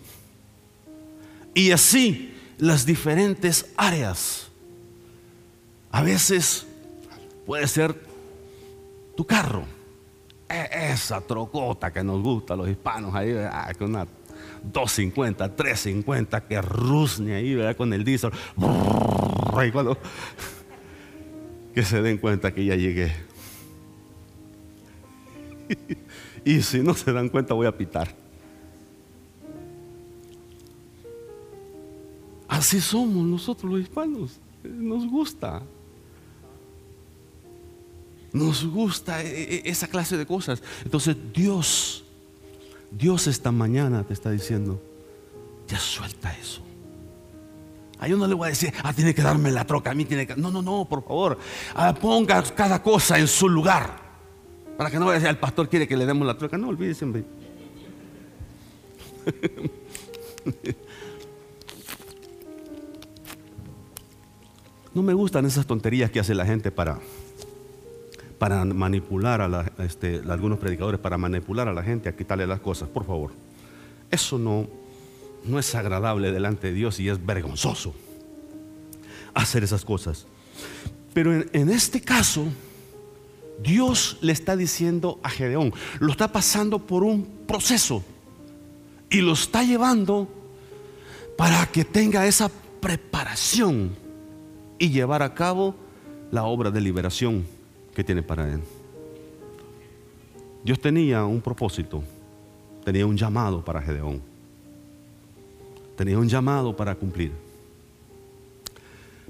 Y 1.55 1.71
así 1.71 2.35
las 2.59 2.85
diferentes 2.85 3.67
áreas. 3.77 4.49
A 5.91 6.03
veces 6.03 6.67
puede 7.47 7.67
ser 7.69 8.08
tu 9.19 9.27
carro, 9.27 9.65
e, 10.49 10.93
esa 10.93 11.21
trocota 11.21 11.93
que 11.93 12.05
nos 12.05 12.23
gusta 12.23 12.55
a 12.55 12.57
los 12.57 12.69
hispanos 12.69 13.13
ahí, 13.17 13.35
con 13.77 13.91
una 13.91 14.07
250, 14.63 15.57
350 15.57 16.47
que 16.47 16.63
rusne 16.63 17.35
ahí, 17.35 17.57
¿verdad? 17.57 17.77
Con 17.77 17.93
el 17.93 18.05
diésel. 18.05 18.31
que 21.75 21.83
se 21.83 22.01
den 22.01 22.19
cuenta 22.19 22.55
que 22.55 22.65
ya 22.65 22.77
llegué. 22.77 23.13
y 26.45 26.63
si 26.63 26.79
no 26.79 26.95
se 26.95 27.13
dan 27.13 27.29
cuenta, 27.29 27.55
voy 27.55 27.67
a 27.67 27.77
pitar. 27.77 28.15
Así 32.47 32.81
somos 32.81 33.27
nosotros 33.27 33.73
los 33.73 33.81
hispanos. 33.81 34.39
Nos 34.63 35.11
gusta. 35.11 35.65
Nos 38.33 38.65
gusta 38.67 39.23
e, 39.23 39.63
e, 39.65 39.71
esa 39.71 39.89
clase 39.89 40.17
de 40.17 40.27
cosas. 40.27 40.63
Entonces 40.85 41.17
Dios, 41.33 42.05
Dios 42.91 43.27
esta 43.27 43.53
mañana 43.53 44.05
te 44.05 44.13
está 44.13 44.31
diciendo, 44.31 44.81
ya 45.67 45.79
suelta 45.79 46.33
eso. 46.37 46.63
A 47.99 48.07
yo 48.07 48.17
no 48.17 48.27
le 48.29 48.35
voy 48.35 48.47
a 48.47 48.51
decir, 48.51 48.73
ah, 48.85 48.93
tiene 48.93 49.15
que 49.15 49.23
darme 49.23 49.51
la 49.51 49.65
troca, 49.65 49.91
a 49.91 49.95
mí 49.95 50.05
tiene 50.05 50.27
que... 50.27 50.37
No, 50.37 50.51
no, 50.51 50.63
no, 50.63 50.85
por 50.85 51.03
favor. 51.03 51.39
Ah, 51.75 51.93
ponga 51.95 52.43
cada 52.55 52.81
cosa 52.83 53.19
en 53.19 53.27
su 53.27 53.49
lugar. 53.49 54.09
Para 54.77 54.91
que 54.91 54.99
no 54.99 55.07
vaya 55.07 55.17
a 55.17 55.21
decir, 55.21 55.31
el 55.31 55.39
pastor 55.39 55.69
quiere 55.69 55.89
que 55.89 55.97
le 55.97 56.07
demos 56.07 56.25
la 56.27 56.39
troca. 56.39 56.57
No, 56.57 56.69
olvídese. 56.69 57.05
No 64.95 65.03
me 65.05 65.13
gustan 65.13 65.47
esas 65.47 65.65
tonterías 65.65 66.11
que 66.11 66.19
hace 66.19 66.35
la 66.35 66.45
gente 66.45 66.73
para 66.73 66.99
para 68.39 68.65
manipular 68.65 69.41
a, 69.41 69.49
la, 69.49 69.73
este, 69.79 70.23
algunos 70.29 70.59
predicadores, 70.59 71.01
para 71.01 71.19
manipular 71.19 71.69
a 71.69 71.73
la 71.73 71.83
gente 71.83 72.09
a 72.09 72.17
quitarle 72.17 72.47
las 72.47 72.61
cosas, 72.61 72.89
por 72.89 73.05
favor. 73.05 73.33
Eso 74.11 74.39
no, 74.39 74.69
no 75.45 75.59
es 75.59 75.75
agradable 75.75 76.31
delante 76.31 76.69
de 76.69 76.73
Dios 76.73 77.01
y 77.01 77.09
es 77.09 77.25
vergonzoso 77.25 77.95
hacer 79.35 79.65
esas 79.65 79.85
cosas. 79.85 80.27
Pero 81.13 81.35
en, 81.35 81.51
en 81.53 81.69
este 81.69 82.01
caso, 82.01 82.47
Dios 83.63 84.19
le 84.21 84.33
está 84.33 84.57
diciendo 84.57 85.19
a 85.23 85.31
Gedeón, 85.31 85.73
lo 85.99 86.13
está 86.13 86.31
pasando 86.31 86.79
por 86.79 87.03
un 87.03 87.27
proceso 87.47 88.05
y 89.11 89.21
lo 89.21 89.33
está 89.33 89.65
llevando 89.65 90.29
para 91.37 91.67
que 91.67 91.85
tenga 91.85 92.27
esa 92.27 92.51
preparación 92.81 93.97
y 94.79 94.91
llevar 94.91 95.23
a 95.23 95.35
cabo 95.35 95.75
la 96.31 96.45
obra 96.45 96.71
de 96.71 96.81
liberación 96.81 97.58
que 97.99 98.05
tiene 98.05 98.23
para 98.23 98.49
él. 98.49 98.61
Dios 100.63 100.79
tenía 100.79 101.25
un 101.25 101.41
propósito, 101.41 102.05
tenía 102.85 103.05
un 103.05 103.17
llamado 103.17 103.65
para 103.65 103.83
Gedeón, 103.83 104.23
tenía 105.97 106.17
un 106.17 106.29
llamado 106.29 106.77
para 106.77 106.95
cumplir, 106.95 107.33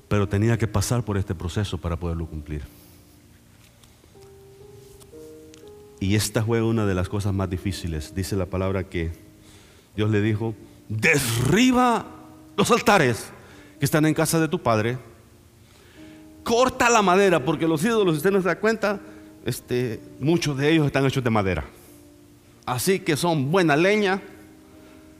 pero 0.06 0.28
tenía 0.28 0.58
que 0.58 0.66
pasar 0.66 1.02
por 1.02 1.16
este 1.16 1.34
proceso 1.34 1.78
para 1.78 1.96
poderlo 1.96 2.26
cumplir. 2.26 2.60
Y 5.98 6.14
esta 6.14 6.44
fue 6.44 6.60
una 6.60 6.84
de 6.84 6.94
las 6.94 7.08
cosas 7.08 7.32
más 7.32 7.48
difíciles. 7.48 8.14
Dice 8.14 8.36
la 8.36 8.44
palabra 8.44 8.84
que 8.84 9.12
Dios 9.96 10.10
le 10.10 10.20
dijo, 10.20 10.54
derriba 10.90 12.04
los 12.54 12.70
altares 12.70 13.30
que 13.78 13.86
están 13.86 14.04
en 14.04 14.12
casa 14.12 14.38
de 14.38 14.48
tu 14.48 14.58
padre, 14.58 14.98
corta 16.48 16.88
la 16.88 17.02
madera, 17.02 17.44
porque 17.44 17.68
los 17.68 17.84
ídolos, 17.84 18.14
si 18.14 18.16
usted 18.16 18.30
no 18.30 18.40
se 18.40 18.48
da 18.48 18.58
cuenta, 18.58 18.98
este, 19.44 20.00
muchos 20.18 20.56
de 20.56 20.72
ellos 20.72 20.86
están 20.86 21.04
hechos 21.04 21.22
de 21.22 21.28
madera. 21.28 21.66
Así 22.64 23.00
que 23.00 23.18
son 23.18 23.50
buena 23.50 23.76
leña 23.76 24.22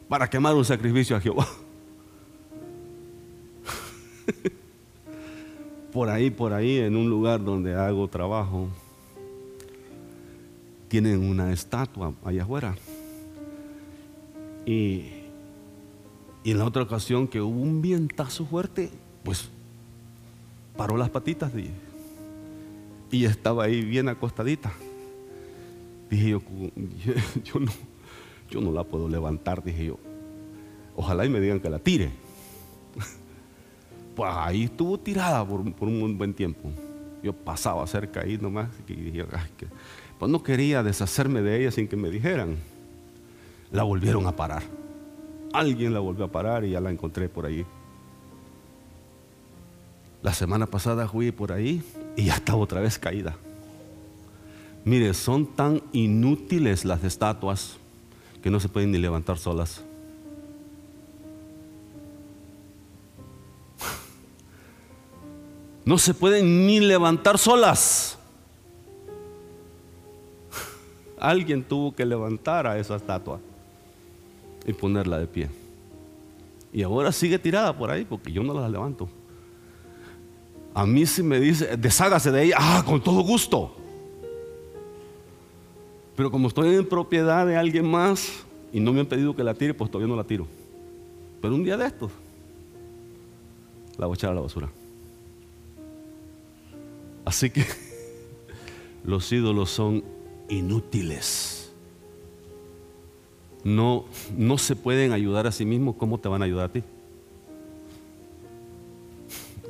para 0.08 0.30
quemar 0.30 0.54
un 0.54 0.64
sacrificio 0.64 1.14
a 1.16 1.20
Jehová. 1.20 1.46
por 5.92 6.08
ahí, 6.08 6.30
por 6.30 6.54
ahí, 6.54 6.78
en 6.78 6.96
un 6.96 7.10
lugar 7.10 7.44
donde 7.44 7.74
hago 7.74 8.08
trabajo, 8.08 8.70
tienen 10.88 11.28
una 11.28 11.52
estatua 11.52 12.14
allá 12.24 12.44
afuera. 12.44 12.74
Y, 14.64 15.12
y 16.42 16.52
en 16.52 16.58
la 16.58 16.64
otra 16.64 16.84
ocasión 16.84 17.28
que 17.28 17.42
hubo 17.42 17.60
un 17.60 17.82
vientazo 17.82 18.46
fuerte, 18.46 18.90
pues 19.22 19.50
paró 20.78 20.96
las 20.96 21.10
patitas 21.10 21.52
y, 21.56 21.70
y 23.10 23.24
estaba 23.24 23.64
ahí 23.64 23.84
bien 23.84 24.08
acostadita. 24.08 24.72
Dije 26.08 26.30
yo, 26.30 26.40
yo, 27.44 27.58
no, 27.58 27.72
yo 28.48 28.60
no 28.60 28.70
la 28.70 28.84
puedo 28.84 29.08
levantar, 29.08 29.62
dije 29.62 29.86
yo. 29.86 29.98
Ojalá 30.94 31.26
y 31.26 31.28
me 31.28 31.40
digan 31.40 31.60
que 31.60 31.68
la 31.68 31.80
tire. 31.80 32.10
Pues 34.14 34.32
ahí 34.34 34.64
estuvo 34.64 34.98
tirada 34.98 35.46
por, 35.46 35.60
un 35.60 36.18
buen 36.18 36.34
tiempo. 36.34 36.72
Yo 37.22 37.32
pasaba 37.32 37.86
cerca 37.86 38.22
ahí 38.22 38.36
nomás 38.36 38.68
y 38.88 38.94
dije, 38.94 39.24
pues 40.18 40.28
no 40.28 40.42
quería 40.42 40.82
deshacerme 40.82 41.40
de 41.40 41.60
ella 41.60 41.70
sin 41.70 41.86
que 41.86 41.94
me 41.94 42.10
dijeran. 42.10 42.56
La 43.70 43.84
volvieron 43.84 44.26
a 44.26 44.34
parar. 44.34 44.64
Alguien 45.52 45.94
la 45.94 46.00
volvió 46.00 46.24
a 46.24 46.32
parar 46.32 46.64
y 46.64 46.70
ya 46.70 46.80
la 46.80 46.90
encontré 46.90 47.28
por 47.28 47.46
ahí. 47.46 47.64
La 50.22 50.34
semana 50.34 50.66
pasada 50.66 51.06
fui 51.08 51.30
por 51.30 51.52
ahí 51.52 51.82
y 52.16 52.24
ya 52.24 52.34
estaba 52.34 52.58
otra 52.58 52.80
vez 52.80 52.98
caída. 52.98 53.36
Mire, 54.84 55.14
son 55.14 55.46
tan 55.46 55.82
inútiles 55.92 56.84
las 56.84 57.04
estatuas 57.04 57.76
que 58.42 58.50
no 58.50 58.58
se 58.58 58.68
pueden 58.68 58.90
ni 58.90 58.98
levantar 58.98 59.38
solas. 59.38 59.82
No 65.84 65.98
se 65.98 66.12
pueden 66.14 66.66
ni 66.66 66.80
levantar 66.80 67.38
solas. 67.38 68.18
Alguien 71.18 71.64
tuvo 71.64 71.94
que 71.94 72.04
levantar 72.04 72.66
a 72.66 72.78
esa 72.78 72.96
estatua 72.96 73.40
y 74.66 74.72
ponerla 74.72 75.18
de 75.18 75.26
pie. 75.26 75.48
Y 76.72 76.82
ahora 76.82 77.10
sigue 77.10 77.38
tirada 77.38 77.76
por 77.76 77.90
ahí 77.90 78.04
porque 78.04 78.30
yo 78.30 78.42
no 78.42 78.52
la 78.52 78.68
levanto. 78.68 79.08
A 80.74 80.86
mí 80.86 81.06
si 81.06 81.22
me 81.22 81.40
dice, 81.40 81.76
deshágase 81.76 82.30
de 82.30 82.44
ella, 82.44 82.56
ah, 82.58 82.82
con 82.86 83.02
todo 83.02 83.20
gusto. 83.22 83.74
Pero 86.16 86.30
como 86.30 86.48
estoy 86.48 86.74
en 86.74 86.86
propiedad 86.86 87.46
de 87.46 87.56
alguien 87.56 87.88
más 87.88 88.44
y 88.72 88.80
no 88.80 88.92
me 88.92 89.00
han 89.00 89.06
pedido 89.06 89.34
que 89.34 89.44
la 89.44 89.54
tire, 89.54 89.74
pues 89.74 89.90
todavía 89.90 90.12
no 90.12 90.16
la 90.16 90.24
tiro. 90.24 90.46
Pero 91.40 91.54
un 91.54 91.64
día 91.64 91.76
de 91.76 91.86
estos, 91.86 92.10
la 93.96 94.06
voy 94.06 94.14
a 94.14 94.16
echar 94.16 94.30
a 94.30 94.34
la 94.34 94.40
basura. 94.40 94.68
Así 97.24 97.50
que 97.50 97.64
los 99.04 99.30
ídolos 99.30 99.70
son 99.70 100.02
inútiles. 100.48 101.72
No, 103.64 104.04
no 104.36 104.58
se 104.58 104.76
pueden 104.76 105.12
ayudar 105.12 105.46
a 105.46 105.52
sí 105.52 105.64
mismos, 105.64 105.96
¿cómo 105.96 106.18
te 106.18 106.28
van 106.28 106.42
a 106.42 106.46
ayudar 106.46 106.66
a 106.66 106.72
ti? 106.72 106.82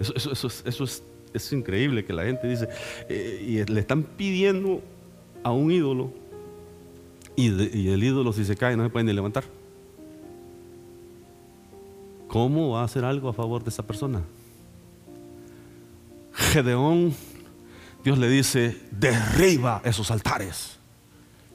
Eso, 0.00 0.32
eso, 0.32 0.84
es, 1.34 1.52
increíble 1.52 2.04
que 2.04 2.12
la 2.12 2.24
gente 2.24 2.46
dice, 2.48 2.68
eh, 3.08 3.44
y 3.46 3.72
le 3.72 3.80
están 3.80 4.02
pidiendo 4.02 4.82
a 5.42 5.52
un 5.52 5.70
ídolo, 5.70 6.12
y, 7.36 7.48
y, 7.78 7.88
el 7.90 8.02
ídolo 8.02 8.32
si 8.32 8.44
se 8.44 8.56
cae 8.56 8.76
no 8.76 8.84
se 8.84 8.90
puede 8.90 9.04
ni 9.04 9.12
levantar. 9.12 9.44
¿Cómo 12.26 12.70
va 12.70 12.82
a 12.82 12.84
hacer 12.84 13.04
algo 13.04 13.28
a 13.28 13.32
favor 13.32 13.62
de 13.62 13.70
esa 13.70 13.86
persona? 13.86 14.22
Gedeón 16.32 17.14
Dios 18.04 18.18
le 18.18 18.28
dice, 18.28 18.76
derriba 18.90 19.82
esos 19.84 20.10
altares. 20.10 20.78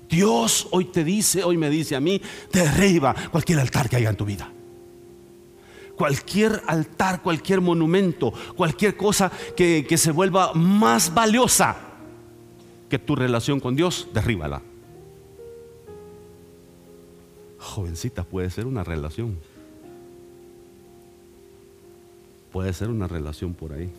Dios 0.09 0.67
hoy 0.71 0.85
te 0.85 1.03
dice, 1.03 1.43
hoy 1.43 1.57
me 1.57 1.69
dice 1.69 1.95
a 1.95 1.99
mí, 1.99 2.21
derriba 2.51 3.15
cualquier 3.31 3.59
altar 3.59 3.89
que 3.89 3.95
haya 3.95 4.09
en 4.09 4.15
tu 4.15 4.25
vida. 4.25 4.51
Cualquier 6.03 6.61
altar, 6.67 7.21
cualquier 7.21 7.61
monumento, 7.61 8.33
cualquier 8.57 8.97
cosa 8.97 9.31
que, 9.55 9.85
que 9.87 9.97
se 9.97 10.11
vuelva 10.11 10.53
más 10.53 11.13
valiosa 11.13 11.77
que 12.89 12.99
tu 12.99 13.15
relación 13.15 13.61
con 13.61 13.73
Dios, 13.73 14.09
derríbala. 14.13 14.61
Jovencita, 17.57 18.25
puede 18.25 18.49
ser 18.49 18.67
una 18.67 18.83
relación. 18.83 19.39
Puede 22.51 22.73
ser 22.73 22.89
una 22.89 23.07
relación 23.07 23.53
por 23.53 23.71
ahí 23.71 23.89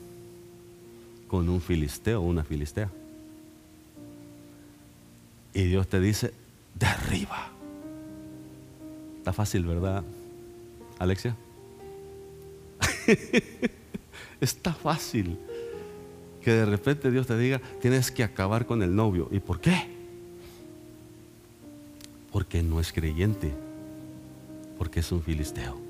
con 1.26 1.48
un 1.48 1.62
filisteo 1.62 2.20
o 2.20 2.24
una 2.26 2.44
filistea. 2.44 2.90
Y 5.54 5.62
Dios 5.62 5.88
te 5.88 6.00
dice, 6.00 6.34
derriba. 6.74 7.48
Está 9.16 9.32
fácil, 9.32 9.64
¿verdad, 9.64 10.04
Alexia? 10.98 11.34
Está 14.40 14.72
fácil 14.72 15.38
que 16.42 16.52
de 16.52 16.66
repente 16.66 17.10
Dios 17.10 17.26
te 17.26 17.38
diga, 17.38 17.60
tienes 17.80 18.10
que 18.10 18.22
acabar 18.22 18.66
con 18.66 18.82
el 18.82 18.94
novio. 18.94 19.28
¿Y 19.30 19.40
por 19.40 19.60
qué? 19.60 19.88
Porque 22.30 22.62
no 22.62 22.80
es 22.80 22.92
creyente, 22.92 23.52
porque 24.78 25.00
es 25.00 25.10
un 25.12 25.22
filisteo. 25.22 25.84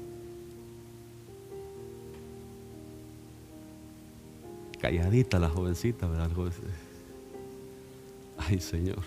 calladita 4.84 5.38
la 5.38 5.48
jovencita, 5.48 6.06
¿verdad? 6.06 6.30
Ay, 8.36 8.60
Señor. 8.60 9.02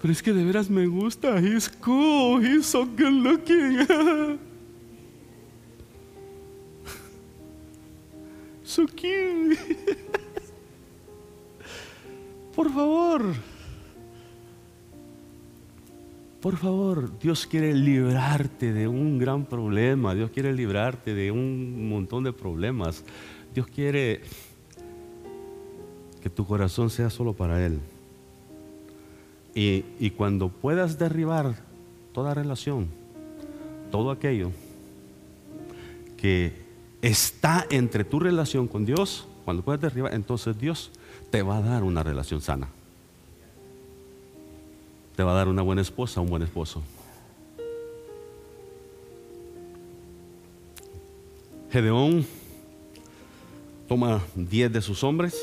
Pero 0.00 0.12
es 0.12 0.22
que 0.22 0.32
de 0.32 0.44
veras 0.44 0.70
me 0.70 0.86
gusta. 0.86 1.38
He's 1.38 1.68
cool. 1.68 2.42
He's 2.42 2.64
so 2.64 2.86
good 2.86 3.12
looking. 3.12 4.38
Por 12.54 12.72
favor. 12.72 13.34
Por 16.40 16.56
favor, 16.56 17.18
Dios 17.18 17.46
quiere 17.46 17.74
librarte 17.74 18.72
de 18.72 18.86
un 18.86 19.18
gran 19.18 19.44
problema. 19.46 20.14
Dios 20.14 20.30
quiere 20.30 20.52
librarte 20.52 21.14
de 21.14 21.30
un 21.30 21.88
montón 21.88 22.24
de 22.24 22.32
problemas. 22.32 23.04
Dios 23.54 23.66
quiere 23.66 24.20
que 26.22 26.30
tu 26.30 26.46
corazón 26.46 26.90
sea 26.90 27.10
solo 27.10 27.32
para 27.32 27.64
Él. 27.64 27.80
Y, 29.54 30.10
cuando 30.10 30.50
puedas 30.50 30.98
derribar 30.98 31.54
toda 32.12 32.34
relación, 32.34 32.88
todo 33.90 34.10
aquello 34.10 34.50
que 36.18 36.65
está 37.02 37.66
entre 37.70 38.04
tu 38.04 38.20
relación 38.20 38.68
con 38.68 38.84
Dios, 38.84 39.26
cuando 39.44 39.62
puedas 39.62 39.80
derribar, 39.80 40.14
entonces 40.14 40.58
Dios 40.58 40.90
te 41.30 41.42
va 41.42 41.58
a 41.58 41.60
dar 41.60 41.84
una 41.84 42.02
relación 42.02 42.40
sana. 42.40 42.68
Te 45.14 45.22
va 45.22 45.32
a 45.32 45.34
dar 45.34 45.48
una 45.48 45.62
buena 45.62 45.82
esposa, 45.82 46.20
un 46.20 46.28
buen 46.28 46.42
esposo. 46.42 46.82
Gedeón 51.70 52.26
toma 53.88 54.22
10 54.34 54.72
de 54.72 54.82
sus 54.82 55.04
hombres 55.04 55.36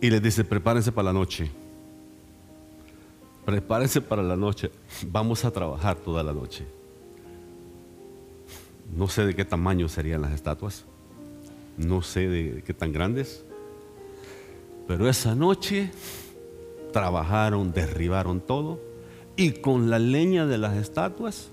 y 0.00 0.10
les 0.10 0.22
dice, 0.22 0.44
prepárense 0.44 0.92
para 0.92 1.06
la 1.06 1.12
noche. 1.12 1.50
Prepárense 3.44 4.00
para 4.00 4.22
la 4.22 4.36
noche. 4.36 4.70
Vamos 5.06 5.44
a 5.44 5.50
trabajar 5.50 5.96
toda 5.96 6.22
la 6.22 6.32
noche. 6.32 6.66
No 8.96 9.08
sé 9.08 9.24
de 9.24 9.34
qué 9.34 9.44
tamaño 9.44 9.88
serían 9.88 10.22
las 10.22 10.32
estatuas. 10.32 10.84
No 11.76 12.02
sé 12.02 12.28
de 12.28 12.62
qué 12.62 12.74
tan 12.74 12.92
grandes. 12.92 13.44
Pero 14.86 15.08
esa 15.08 15.34
noche 15.34 15.90
trabajaron, 16.92 17.72
derribaron 17.72 18.40
todo. 18.40 18.80
Y 19.36 19.52
con 19.52 19.88
la 19.90 19.98
leña 19.98 20.46
de 20.46 20.58
las 20.58 20.76
estatuas 20.76 21.50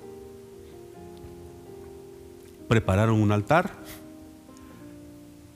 prepararon 2.67 3.21
un 3.21 3.31
altar 3.31 3.71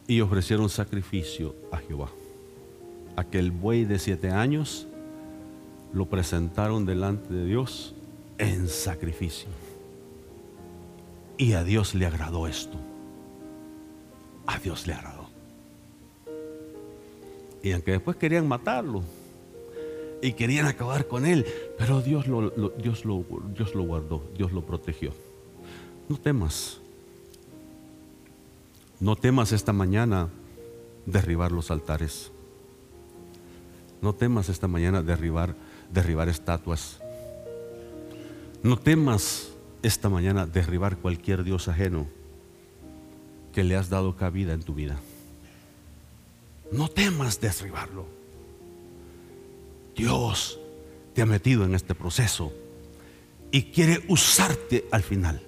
y 0.07 0.21
ofrecieron 0.21 0.69
sacrificio 0.69 1.55
a 1.71 1.77
Jehová. 1.77 2.09
Aquel 3.15 3.51
buey 3.51 3.85
de 3.85 3.99
siete 3.99 4.29
años 4.29 4.87
lo 5.93 6.05
presentaron 6.05 6.85
delante 6.85 7.33
de 7.33 7.45
Dios 7.45 7.95
en 8.37 8.67
sacrificio. 8.67 9.49
Y 11.41 11.53
a 11.53 11.63
Dios 11.63 11.95
le 11.95 12.05
agradó 12.05 12.45
esto. 12.45 12.77
A 14.45 14.59
Dios 14.59 14.85
le 14.85 14.93
agradó. 14.93 15.27
Y 17.63 17.71
aunque 17.71 17.93
después 17.93 18.15
querían 18.17 18.47
matarlo 18.47 19.01
y 20.21 20.33
querían 20.33 20.67
acabar 20.67 21.07
con 21.07 21.25
él, 21.25 21.47
pero 21.79 21.99
Dios 22.03 22.27
lo, 22.27 22.51
Dios 22.77 23.05
lo, 23.05 23.25
Dios 23.55 23.73
lo 23.73 23.81
guardó, 23.81 24.23
Dios 24.37 24.51
lo 24.51 24.63
protegió. 24.63 25.13
No 26.07 26.17
temas. 26.17 26.79
No 28.99 29.15
temas 29.15 29.51
esta 29.51 29.73
mañana 29.73 30.29
derribar 31.07 31.51
los 31.51 31.71
altares. 31.71 32.31
No 33.99 34.13
temas 34.13 34.47
esta 34.47 34.67
mañana 34.67 35.01
derribar, 35.01 35.55
derribar 35.91 36.29
estatuas. 36.29 36.99
No 38.61 38.77
temas 38.77 39.50
esta 39.83 40.09
mañana 40.09 40.45
derribar 40.45 40.97
cualquier 40.97 41.43
Dios 41.43 41.67
ajeno 41.67 42.07
que 43.53 43.63
le 43.63 43.75
has 43.75 43.89
dado 43.89 44.15
cabida 44.15 44.53
en 44.53 44.63
tu 44.63 44.73
vida. 44.73 44.97
No 46.71 46.87
temas 46.87 47.41
derribarlo. 47.41 48.05
Dios 49.95 50.59
te 51.13 51.21
ha 51.21 51.25
metido 51.25 51.65
en 51.65 51.75
este 51.75 51.95
proceso 51.95 52.53
y 53.51 53.63
quiere 53.63 54.03
usarte 54.07 54.85
al 54.91 55.03
final. 55.03 55.41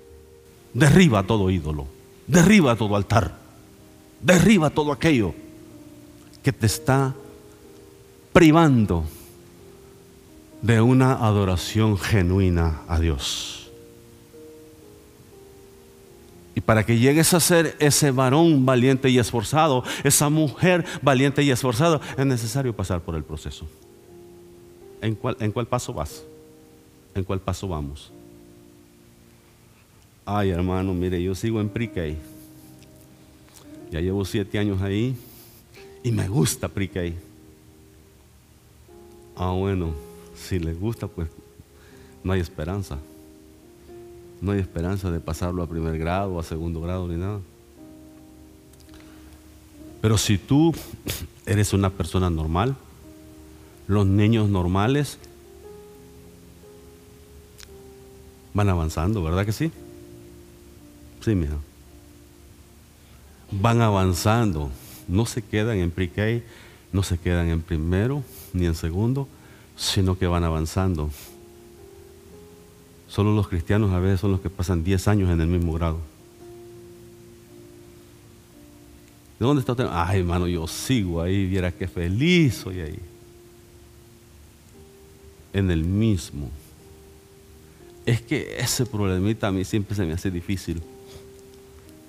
Derriba 0.73 1.23
todo 1.23 1.49
ídolo, 1.49 1.87
derriba 2.27 2.75
todo 2.75 2.95
altar, 2.95 3.37
derriba 4.21 4.69
todo 4.69 4.91
aquello 4.91 5.33
que 6.41 6.51
te 6.51 6.65
está 6.65 7.15
privando 8.33 9.05
de 10.61 10.81
una 10.81 11.13
adoración 11.13 11.97
genuina 11.97 12.81
a 12.87 12.99
Dios. 12.99 13.62
Y 16.55 16.61
para 16.61 16.85
que 16.85 16.99
llegues 16.99 17.33
a 17.33 17.39
ser 17.39 17.75
ese 17.79 18.11
varón 18.11 18.65
valiente 18.65 19.09
y 19.09 19.17
esforzado, 19.17 19.83
esa 20.03 20.29
mujer 20.29 20.85
valiente 21.01 21.41
y 21.41 21.49
esforzada, 21.49 21.99
es 22.17 22.25
necesario 22.25 22.75
pasar 22.75 23.01
por 23.01 23.15
el 23.15 23.23
proceso. 23.23 23.67
¿En 25.01 25.15
cuál, 25.15 25.67
paso 25.67 25.93
vas? 25.93 26.23
¿En 27.15 27.23
cuál 27.23 27.41
paso 27.41 27.67
vamos? 27.67 28.11
Ay, 30.25 30.51
hermano, 30.51 30.93
mire, 30.93 31.21
yo 31.21 31.35
sigo 31.35 31.59
en 31.59 31.67
pre 31.67 32.17
Ya 33.91 33.99
llevo 33.99 34.23
siete 34.23 34.59
años 34.59 34.81
ahí 34.81 35.17
y 36.03 36.11
me 36.11 36.27
gusta 36.27 36.67
pre 36.67 37.15
Ah, 39.35 39.51
bueno, 39.51 39.93
si 40.35 40.59
les 40.59 40.79
gusta, 40.79 41.07
pues 41.07 41.27
no 42.23 42.31
hay 42.31 42.39
esperanza. 42.39 42.99
No 44.43 44.51
hay 44.51 44.59
esperanza 44.59 45.09
de 45.09 45.21
pasarlo 45.21 45.63
a 45.63 45.67
primer 45.67 45.97
grado, 45.97 46.37
a 46.37 46.43
segundo 46.43 46.81
grado, 46.81 47.07
ni 47.07 47.15
nada. 47.15 47.39
Pero 50.01 50.17
si 50.17 50.37
tú 50.37 50.73
eres 51.45 51.71
una 51.71 51.89
persona 51.89 52.29
normal, 52.29 52.75
los 53.87 54.05
niños 54.05 54.49
normales 54.49 55.17
van 58.53 58.67
avanzando, 58.67 59.23
¿verdad 59.23 59.45
que 59.45 59.53
sí? 59.53 59.71
Sí, 61.21 61.35
mija. 61.35 61.55
Van 63.49 63.79
avanzando, 63.79 64.69
no 65.07 65.25
se 65.25 65.41
quedan 65.41 65.77
en 65.77 65.89
pre 65.89 66.43
no 66.91 67.01
se 67.01 67.17
quedan 67.17 67.47
en 67.47 67.61
primero 67.61 68.23
ni 68.51 68.65
en 68.65 68.75
segundo, 68.75 69.29
sino 69.77 70.17
que 70.17 70.27
van 70.27 70.43
avanzando. 70.43 71.09
Solo 73.13 73.31
los 73.35 73.47
cristianos 73.47 73.91
a 73.91 73.99
veces 73.99 74.21
son 74.21 74.31
los 74.31 74.41
que 74.41 74.49
pasan 74.49 74.83
10 74.83 75.07
años 75.07 75.29
en 75.29 75.39
el 75.39 75.45
mismo 75.45 75.73
grado. 75.73 75.99
¿De 79.39 79.45
dónde 79.45 79.59
está 79.59 79.73
usted? 79.73 79.85
Ay, 79.91 80.21
hermano, 80.21 80.47
yo 80.47 80.67
sigo 80.67 81.21
ahí, 81.21 81.45
viera 81.45 81.71
qué 81.71 81.87
feliz 81.87 82.55
soy 82.55 82.79
ahí. 82.79 82.99
En 85.53 85.69
el 85.69 85.83
mismo. 85.83 86.49
Es 88.07 88.19
que 88.23 88.57
ese 88.57 88.83
problemita 88.87 89.49
a 89.49 89.51
mí 89.51 89.63
siempre 89.63 89.95
se 89.95 90.05
me 90.05 90.13
hace 90.13 90.31
difícil. 90.31 90.81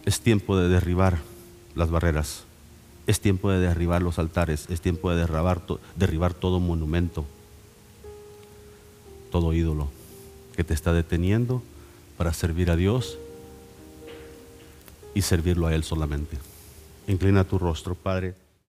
Es 0.06 0.20
tiempo 0.22 0.56
de 0.56 0.70
derribar 0.70 1.18
las 1.74 1.90
barreras. 1.90 2.44
Es 3.06 3.20
tiempo 3.20 3.50
de 3.50 3.58
derribar 3.58 4.00
los 4.00 4.18
altares. 4.18 4.70
Es 4.70 4.80
tiempo 4.80 5.10
de 5.10 5.16
derribar, 5.18 5.60
derribar 5.96 6.32
todo 6.32 6.60
monumento. 6.60 7.26
Todo 9.30 9.52
ídolo 9.52 9.90
que 10.56 10.64
te 10.64 10.74
está 10.74 10.92
deteniendo 10.92 11.62
para 12.16 12.32
servir 12.32 12.70
a 12.70 12.76
Dios 12.76 13.18
y 15.14 15.22
servirlo 15.22 15.66
a 15.66 15.74
Él 15.74 15.84
solamente. 15.84 16.38
Inclina 17.06 17.44
tu 17.44 17.58
rostro, 17.58 17.94
Padre. 17.94 18.34